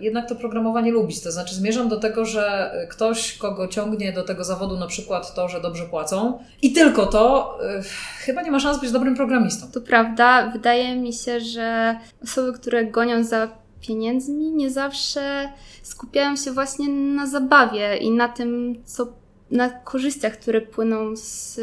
y, 0.00 0.04
jednak 0.04 0.28
to 0.28 0.34
programowanie 0.34 0.92
lubić. 0.92 1.20
To 1.20 1.32
znaczy 1.32 1.54
zmierzam 1.54 1.88
do 1.88 1.96
tego, 1.96 2.24
że 2.24 2.72
ktoś, 2.90 3.38
kogo 3.38 3.68
ciągnie 3.68 4.12
do 4.12 4.22
tego 4.22 4.44
zawodu 4.44 4.78
na 4.78 4.86
przykład 4.86 5.34
to, 5.34 5.48
że 5.48 5.60
dobrze 5.60 5.84
płacą 5.84 6.38
i 6.62 6.72
tylko 6.72 7.06
to, 7.06 7.58
y, 7.78 7.82
chyba 8.24 8.42
nie 8.42 8.50
ma 8.50 8.60
szans 8.60 8.80
być 8.80 8.92
dobrym 8.92 9.16
programistą. 9.16 9.66
To 9.72 9.80
prawda. 9.92 10.50
Wydaje 10.52 10.96
mi 10.96 11.12
się, 11.12 11.40
że 11.40 11.98
osoby, 12.22 12.58
które 12.58 12.84
gonią 12.84 13.24
za 13.24 13.48
pieniędzmi, 13.80 14.52
nie 14.52 14.70
zawsze 14.70 15.52
skupiają 15.82 16.36
się 16.36 16.52
właśnie 16.52 16.88
na 16.88 17.26
zabawie 17.26 17.96
i 17.96 18.10
na 18.10 18.28
tym, 18.28 18.74
co, 18.84 19.06
na 19.50 19.70
korzyściach, 19.70 20.32
które 20.32 20.60
płyną 20.60 21.16
z 21.16 21.60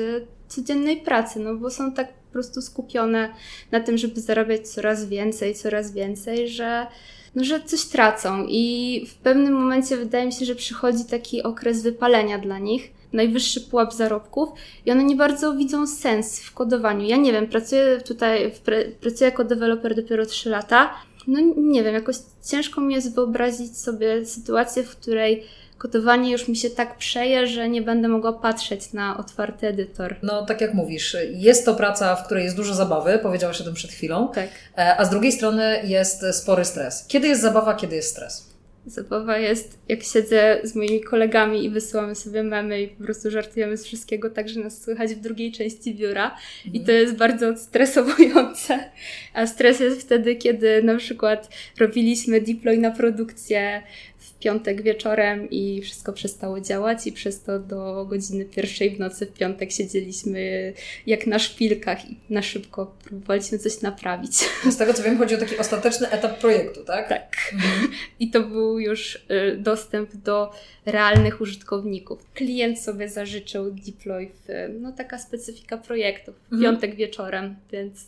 codziennej 0.48 0.98
pracy, 1.02 1.40
no 1.40 1.56
bo 1.56 1.70
są 1.70 1.92
tak 1.92 2.14
po 2.14 2.34
prostu 2.34 2.62
skupione 2.62 3.34
na 3.72 3.80
tym, 3.80 3.98
żeby 3.98 4.22
zarabiać 4.22 4.68
coraz 4.68 5.06
więcej, 5.06 5.56
coraz 5.56 5.92
więcej, 5.92 6.50
że, 6.50 6.88
no, 7.36 7.44
że 7.44 7.64
coś 7.64 7.86
tracą. 7.86 8.46
I 8.48 9.06
w 9.10 9.16
pewnym 9.16 9.54
momencie 9.54 9.98
wydaje 9.98 10.26
mi 10.26 10.34
się, 10.34 10.46
że 10.46 10.56
przychodzi 10.56 11.06
taki 11.06 11.44
okres 11.44 11.84
wypalenia 11.84 12.38
dla 12.38 12.60
nich, 12.60 12.92
najwyższy 13.14 13.62
pułap 13.62 13.94
zarobków 13.94 14.50
i 14.86 14.92
one 14.92 15.04
nie 15.04 15.16
bardzo 15.16 15.56
widzą 15.56 15.88
sens 15.88 16.40
w 16.40 16.54
kodowaniu. 16.54 17.06
Ja 17.08 17.18
nie 17.18 17.32
wiem, 17.32 17.48
pracuję 17.48 18.02
tutaj, 18.06 18.52
pracuję 19.02 19.30
jako 19.30 19.44
deweloper 19.44 19.96
dopiero 19.96 20.26
3 20.26 20.50
lata 20.50 20.90
no 21.30 21.40
nie 21.58 21.84
wiem, 21.84 21.94
jakoś 21.94 22.16
ciężko 22.46 22.82
mi 22.82 22.96
jest 22.96 23.16
wyobrazić 23.16 23.78
sobie 23.78 24.26
sytuację, 24.26 24.84
w 24.84 24.90
której 24.90 25.44
kodowanie 25.78 26.32
już 26.32 26.48
mi 26.48 26.56
się 26.56 26.70
tak 26.70 26.98
przeje, 26.98 27.48
że 27.48 27.70
nie 27.70 27.82
będę 27.82 28.08
mogła 28.08 28.34
patrzeć 28.34 28.94
na 28.94 29.18
otwarty 29.18 29.68
edytor. 29.68 30.16
No, 30.24 30.46
tak 30.46 30.62
jak 30.62 30.74
mówisz, 30.74 31.18
jest 31.32 31.66
to 31.66 31.76
praca, 31.76 32.16
w 32.16 32.26
której 32.26 32.44
jest 32.44 32.56
dużo 32.56 32.76
zabawy, 32.76 33.20
powiedziałaś 33.24 33.62
o 33.62 33.64
tym 33.64 33.74
przed 33.74 33.92
chwilą, 33.92 34.32
tak. 34.36 34.50
E, 34.78 34.98
a 34.98 35.06
z 35.06 35.10
drugiej 35.10 35.32
strony 35.32 35.82
jest 35.84 36.26
spory 36.32 36.66
stres. 36.66 37.06
Kiedy 37.08 37.28
jest 37.28 37.42
zabawa, 37.42 37.74
kiedy 37.74 37.96
jest 37.96 38.10
stres? 38.10 38.49
Zabawa 38.90 39.38
jest, 39.38 39.80
jak 39.90 40.04
siedzę 40.04 40.60
z 40.64 40.76
moimi 40.76 41.02
kolegami 41.02 41.66
i 41.66 41.70
wysyłamy 41.70 42.16
sobie 42.16 42.44
memy 42.44 42.82
i 42.82 42.88
po 42.88 43.04
prostu 43.04 43.32
żartujemy 43.32 43.78
z 43.78 43.86
wszystkiego, 43.86 44.30
tak 44.30 44.50
że 44.50 44.60
nas 44.60 44.82
słychać 44.82 45.16
w 45.16 45.20
drugiej 45.20 45.52
części 45.52 45.96
biura. 45.96 46.26
Mhm. 46.26 46.74
I 46.74 46.86
to 46.86 46.92
jest 46.92 47.16
bardzo 47.16 47.58
stresowujące. 47.58 48.80
A 49.34 49.48
stres 49.48 49.80
jest 49.80 50.02
wtedy, 50.02 50.36
kiedy 50.36 50.84
na 50.84 50.98
przykład 50.98 51.50
robiliśmy 51.80 52.42
deploy 52.42 52.78
na 52.78 52.92
produkcję 52.92 53.82
piątek 54.40 54.82
wieczorem 54.82 55.50
i 55.50 55.82
wszystko 55.82 56.14
przestało 56.14 56.62
działać 56.62 57.08
i 57.08 57.12
przez 57.12 57.44
to 57.44 57.60
do 57.60 58.06
godziny 58.06 58.46
pierwszej 58.46 58.96
w 58.96 59.00
nocy 59.00 59.26
w 59.26 59.34
piątek 59.34 59.72
siedzieliśmy 59.72 60.74
jak 61.08 61.28
na 61.28 61.40
szpilkach 61.40 62.10
i 62.10 62.18
na 62.30 62.42
szybko 62.42 62.96
próbowaliśmy 63.04 63.60
coś 63.60 63.82
naprawić. 63.82 64.36
Z 64.70 64.78
tego 64.78 64.94
co 64.94 65.04
wiem 65.04 65.18
chodzi 65.18 65.36
o 65.36 65.38
taki 65.38 65.58
ostateczny 65.58 66.10
etap 66.10 66.40
projektu, 66.40 66.84
tak? 66.84 67.10
Tak. 67.10 67.36
Mhm. 67.54 67.92
I 68.20 68.30
to 68.30 68.44
był 68.44 68.80
już 68.80 69.16
y, 69.16 69.58
dostęp 69.58 70.16
do 70.16 70.52
realnych 70.86 71.42
użytkowników. 71.42 72.26
Klient 72.34 72.80
sobie 72.80 73.10
zażyczył 73.10 73.72
deploy 73.72 74.32
w, 74.48 74.70
no 74.80 74.92
taka 74.92 75.18
specyfika 75.18 75.78
projektu, 75.78 76.34
w 76.34 76.54
mhm. 76.54 76.62
piątek 76.62 76.96
wieczorem, 76.96 77.56
więc 77.72 78.06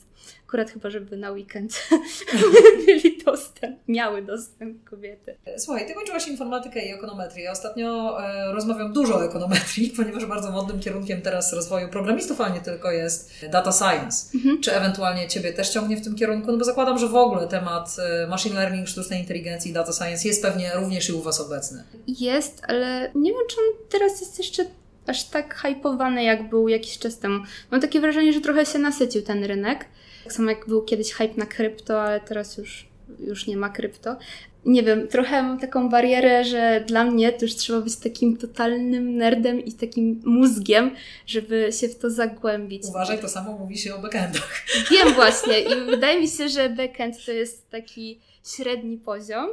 Akurat 0.48 0.72
chyba, 0.72 0.90
żeby 0.90 1.18
na 1.18 1.32
weekend 1.32 1.90
mieli 2.88 3.18
dostęp, 3.26 3.80
miały 3.88 4.22
dostęp 4.22 4.84
kobiety. 4.84 5.38
Słuchaj, 5.58 5.88
ty 5.88 5.94
kończyłaś 5.94 6.28
informatykę 6.28 6.86
i 6.86 6.92
ekonometrię. 6.92 7.44
Ja 7.44 7.52
ostatnio 7.52 8.18
e, 8.24 8.54
rozmawiam 8.54 8.94
dużo 8.94 9.16
o 9.16 9.26
ekonometrii, 9.26 9.90
ponieważ 9.98 10.26
bardzo 10.26 10.52
modnym 10.52 10.80
kierunkiem 10.80 11.22
teraz 11.22 11.54
rozwoju 11.54 11.90
programistów, 11.90 12.42
a 12.42 12.50
nie 12.50 12.62
tylko 12.62 12.92
jest 12.92 13.32
data 13.52 13.72
science. 13.72 14.38
Mhm. 14.38 14.62
Czy 14.62 14.76
ewentualnie 14.76 15.28
Ciebie 15.28 15.54
też 15.54 15.70
ciągnie 15.70 15.98
w 15.98 16.04
tym 16.04 16.16
kierunku? 16.16 16.52
No 16.52 16.58
bo 16.58 16.64
zakładam, 16.64 16.98
że 16.98 17.08
w 17.08 17.16
ogóle 17.16 17.48
temat 17.48 17.96
e, 18.00 18.28
machine 18.28 18.56
learning, 18.56 18.88
sztucznej 18.88 19.20
inteligencji 19.20 19.72
i 19.72 19.74
data 19.74 19.92
science 19.94 20.28
jest 20.28 20.42
pewnie 20.42 20.72
również 20.76 21.10
i 21.10 21.14
u 21.14 21.22
Was 21.22 21.42
obecny. 21.42 21.84
Jest, 22.08 22.62
ale 22.68 23.12
nie 23.16 23.32
wiem, 23.32 23.42
czy 23.50 23.56
on 23.58 23.90
teraz 23.90 24.22
jest 24.22 24.38
jeszcze 24.38 24.66
aż 25.08 25.24
tak 25.24 25.56
hypowany, 25.56 26.24
jak 26.24 26.50
był 26.50 26.68
jakiś 26.68 27.00
czas 27.00 27.20
temu. 27.20 27.44
Mam 27.72 27.82
takie 27.82 28.02
wrażenie, 28.02 28.34
że 28.34 28.42
trochę 28.42 28.66
się 28.66 28.80
nasycił 28.80 29.22
ten 29.22 29.44
rynek. 29.44 29.86
Tak 30.24 30.34
samo 30.34 30.50
jak 30.50 30.68
był 30.68 30.82
kiedyś 30.82 31.14
hype 31.14 31.34
na 31.38 31.46
krypto, 31.46 32.02
ale 32.02 32.20
teraz 32.20 32.58
już, 32.58 32.88
już 33.20 33.48
nie 33.48 33.58
ma 33.58 33.70
krypto. 33.70 34.18
Nie 34.66 34.84
wiem, 34.84 35.08
trochę 35.08 35.44
mam 35.44 35.60
taką 35.60 35.90
barierę, 35.90 36.44
że 36.44 36.84
dla 36.88 37.04
mnie 37.04 37.32
to 37.32 37.46
już 37.46 37.56
trzeba 37.56 37.82
być 37.82 37.96
takim 37.96 38.38
totalnym 38.38 39.18
nerdem 39.18 39.66
i 39.66 39.74
takim 39.74 40.22
mózgiem, 40.26 40.96
żeby 41.28 41.70
się 41.80 41.90
w 41.90 42.00
to 42.00 42.10
zagłębić. 42.10 42.84
Uważaj, 42.86 43.20
to 43.20 43.30
samo 43.30 43.58
mówi 43.58 43.78
się 43.78 43.96
o 43.96 44.00
backendach. 44.00 44.66
Wiem 44.92 45.14
właśnie 45.14 45.60
i 45.60 45.86
wydaje 45.86 46.22
mi 46.22 46.28
się, 46.28 46.50
że 46.50 46.70
backend 46.70 47.26
to 47.26 47.32
jest 47.32 47.70
taki 47.70 48.20
średni 48.56 48.98
poziom 48.98 49.50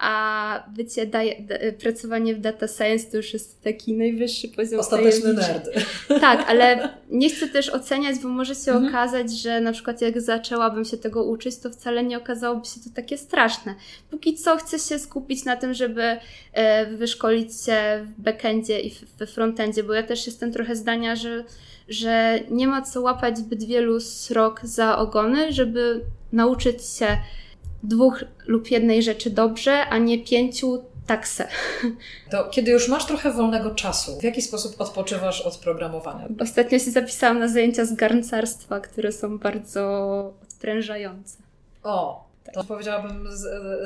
a 0.00 0.64
bycie, 0.76 1.06
daje, 1.06 1.42
pracowanie 1.80 2.34
w 2.34 2.40
data 2.40 2.68
science 2.68 3.10
to 3.10 3.16
już 3.16 3.32
jest 3.32 3.62
taki 3.62 3.94
najwyższy 3.94 4.48
poziom 4.48 4.80
Ostateczny 4.80 5.32
nerd. 5.32 5.68
Tak, 6.20 6.44
ale 6.48 6.88
nie 7.10 7.30
chcę 7.30 7.48
też 7.48 7.68
oceniać, 7.68 8.18
bo 8.18 8.28
może 8.28 8.54
się 8.54 8.72
mhm. 8.72 8.86
okazać, 8.88 9.32
że 9.32 9.60
na 9.60 9.72
przykład 9.72 10.00
jak 10.00 10.20
zaczęłabym 10.20 10.84
się 10.84 10.96
tego 10.96 11.24
uczyć, 11.24 11.58
to 11.58 11.70
wcale 11.70 12.04
nie 12.04 12.18
okazałoby 12.18 12.66
się 12.66 12.80
to 12.80 12.90
takie 12.94 13.18
straszne. 13.18 13.74
Póki 14.10 14.34
co 14.34 14.56
chcę 14.56 14.78
się 14.78 14.98
skupić 14.98 15.44
na 15.44 15.56
tym, 15.56 15.74
żeby 15.74 16.16
e, 16.52 16.86
wyszkolić 16.86 17.64
się 17.64 17.76
w 18.04 18.22
backendzie 18.22 18.80
i 18.80 18.94
we 19.18 19.26
frontendzie, 19.26 19.82
bo 19.82 19.94
ja 19.94 20.02
też 20.02 20.26
jestem 20.26 20.52
trochę 20.52 20.76
zdania, 20.76 21.16
że 21.16 21.44
że 21.88 22.40
nie 22.50 22.66
ma 22.66 22.82
co 22.82 23.00
łapać 23.00 23.38
zbyt 23.38 23.64
wielu 23.64 24.00
srok 24.00 24.60
za 24.62 24.98
ogony, 24.98 25.52
żeby 25.52 26.00
nauczyć 26.32 26.86
się 26.86 27.06
dwóch 27.82 28.24
lub 28.46 28.70
jednej 28.70 29.02
rzeczy 29.02 29.30
dobrze, 29.30 29.86
a 29.86 29.98
nie 29.98 30.24
pięciu 30.24 30.82
taksę. 31.06 31.48
To 32.30 32.48
kiedy 32.48 32.70
już 32.70 32.88
masz 32.88 33.06
trochę 33.06 33.32
wolnego 33.32 33.74
czasu, 33.74 34.20
w 34.20 34.22
jaki 34.22 34.42
sposób 34.42 34.80
odpoczywasz 34.80 35.40
od 35.40 35.56
programowania? 35.56 36.28
Ostatnio 36.40 36.78
się 36.78 36.90
zapisałam 36.90 37.38
na 37.38 37.48
zajęcia 37.48 37.84
z 37.84 37.94
garncarstwa, 37.94 38.80
które 38.80 39.12
są 39.12 39.38
bardzo 39.38 39.82
odprężające. 40.42 41.38
O, 41.82 42.24
tak. 42.44 42.54
to 42.54 42.64
powiedziałabym 42.64 43.28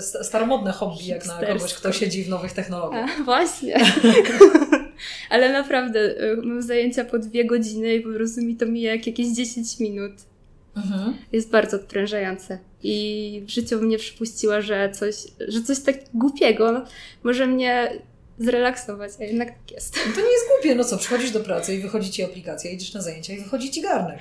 staromodne 0.00 0.72
hobby, 0.72 1.06
jak 1.06 1.26
na 1.26 1.46
kogoś, 1.46 1.74
kto 1.74 1.92
siedzi 1.92 2.24
w 2.24 2.28
nowych 2.28 2.52
technologiach. 2.52 3.10
A, 3.20 3.22
właśnie. 3.22 3.76
Ale 5.30 5.52
naprawdę, 5.52 6.00
y, 6.00 6.36
mam 6.42 6.62
zajęcia 6.62 7.04
po 7.04 7.18
dwie 7.18 7.44
godziny 7.44 7.94
i 7.94 8.00
po 8.00 8.12
prostu 8.12 8.42
mi 8.42 8.56
to 8.56 8.66
mija 8.66 8.92
jak 8.92 9.06
jakieś 9.06 9.28
10 9.28 9.80
minut. 9.80 10.12
Mhm. 10.76 11.16
Jest 11.32 11.50
bardzo 11.50 11.76
odprężające. 11.76 12.58
I 12.82 13.42
w 13.46 13.50
życiu 13.50 13.82
mnie 13.82 13.98
przypuściła, 13.98 14.60
że 14.60 14.90
coś, 14.90 15.14
że 15.48 15.62
coś 15.62 15.80
tak 15.80 15.96
głupiego 16.14 16.84
może 17.22 17.46
mnie 17.46 18.00
zrelaksować, 18.38 19.12
a 19.20 19.24
jednak 19.24 19.48
tak 19.48 19.72
jest. 19.72 19.96
No 20.06 20.12
to 20.14 20.20
nie 20.20 20.32
jest 20.32 20.44
głupie, 20.54 20.74
no 20.74 20.84
co, 20.84 20.98
przychodzisz 20.98 21.30
do 21.30 21.40
pracy 21.40 21.74
i 21.74 21.82
wychodzi 21.82 22.10
ci 22.10 22.22
aplikacja, 22.22 22.70
idziesz 22.70 22.94
na 22.94 23.02
zajęcia 23.02 23.32
i 23.32 23.40
wychodzi 23.40 23.70
ci 23.70 23.82
garnek. 23.82 24.18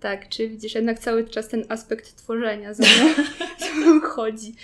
Tak, 0.00 0.28
czy 0.28 0.48
widzisz 0.48 0.74
jednak 0.74 0.98
cały 0.98 1.28
czas 1.28 1.48
ten 1.48 1.64
aspekt 1.68 2.16
tworzenia 2.16 2.74
za 2.74 2.84
mną, 3.76 4.00
chodzi. 4.00 4.54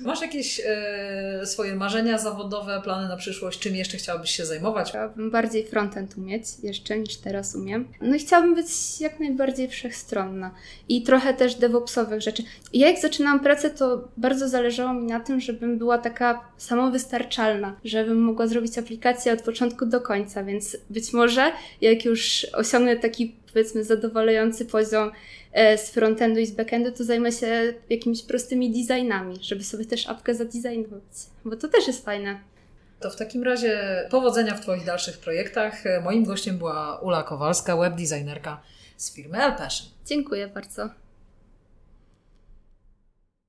Masz 0.00 0.20
jakieś 0.22 0.60
e, 0.66 1.46
swoje 1.46 1.74
marzenia 1.74 2.18
zawodowe, 2.18 2.80
plany 2.84 3.08
na 3.08 3.16
przyszłość? 3.16 3.58
Czym 3.58 3.76
jeszcze 3.76 3.96
chciałabyś 3.96 4.30
się 4.30 4.46
zajmować? 4.46 4.88
Chciałabym 4.88 5.30
bardziej 5.30 5.66
frontend 5.66 6.18
umieć 6.18 6.44
jeszcze 6.62 6.98
niż 6.98 7.16
teraz 7.16 7.54
umiem. 7.54 7.88
No 8.00 8.16
i 8.16 8.18
chciałabym 8.18 8.54
być 8.54 9.00
jak 9.00 9.20
najbardziej 9.20 9.68
wszechstronna 9.68 10.54
i 10.88 11.02
trochę 11.02 11.34
też 11.34 11.54
DevOpsowych 11.54 12.20
rzeczy. 12.20 12.42
Ja 12.72 12.88
jak 12.88 13.00
zaczynałam 13.00 13.40
pracę, 13.40 13.70
to 13.70 14.08
bardzo 14.16 14.48
zależało 14.48 14.94
mi 14.94 15.06
na 15.06 15.20
tym, 15.20 15.40
żebym 15.40 15.78
była 15.78 15.98
taka 15.98 16.44
samowystarczalna, 16.58 17.76
żebym 17.84 18.22
mogła 18.22 18.46
zrobić 18.46 18.78
aplikację 18.78 19.32
od 19.32 19.42
początku 19.42 19.86
do 19.86 20.00
końca, 20.00 20.44
więc 20.44 20.76
być 20.90 21.12
może 21.12 21.52
jak 21.80 22.04
już 22.04 22.46
osiągnę 22.52 22.96
taki 22.96 23.43
powiedzmy 23.54 23.84
zadowalający 23.84 24.64
poziom 24.64 25.12
e, 25.52 25.78
z 25.78 25.90
frontendu 25.90 26.40
i 26.40 26.46
z 26.46 26.50
backendu, 26.50 26.92
to 26.92 27.04
zajmę 27.04 27.32
się 27.32 27.74
jakimiś 27.90 28.22
prostymi 28.22 28.70
designami, 28.70 29.38
żeby 29.42 29.64
sobie 29.64 29.84
też 29.84 30.08
apkę 30.08 30.34
zadesignować, 30.34 31.02
bo 31.44 31.56
to 31.56 31.68
też 31.68 31.86
jest 31.86 32.04
fajne. 32.04 32.40
To 33.00 33.10
w 33.10 33.16
takim 33.16 33.42
razie 33.42 33.80
powodzenia 34.10 34.54
w 34.54 34.60
Twoich 34.60 34.84
dalszych 34.84 35.18
projektach. 35.18 35.86
E, 35.86 36.00
moim 36.00 36.24
gościem 36.24 36.58
była 36.58 37.00
Ula 37.00 37.22
Kowalska, 37.22 37.76
webdesignerka 37.76 38.60
z 38.96 39.14
firmy 39.14 39.38
Elpassion. 39.38 39.88
Dziękuję 40.06 40.48
bardzo. 40.48 41.03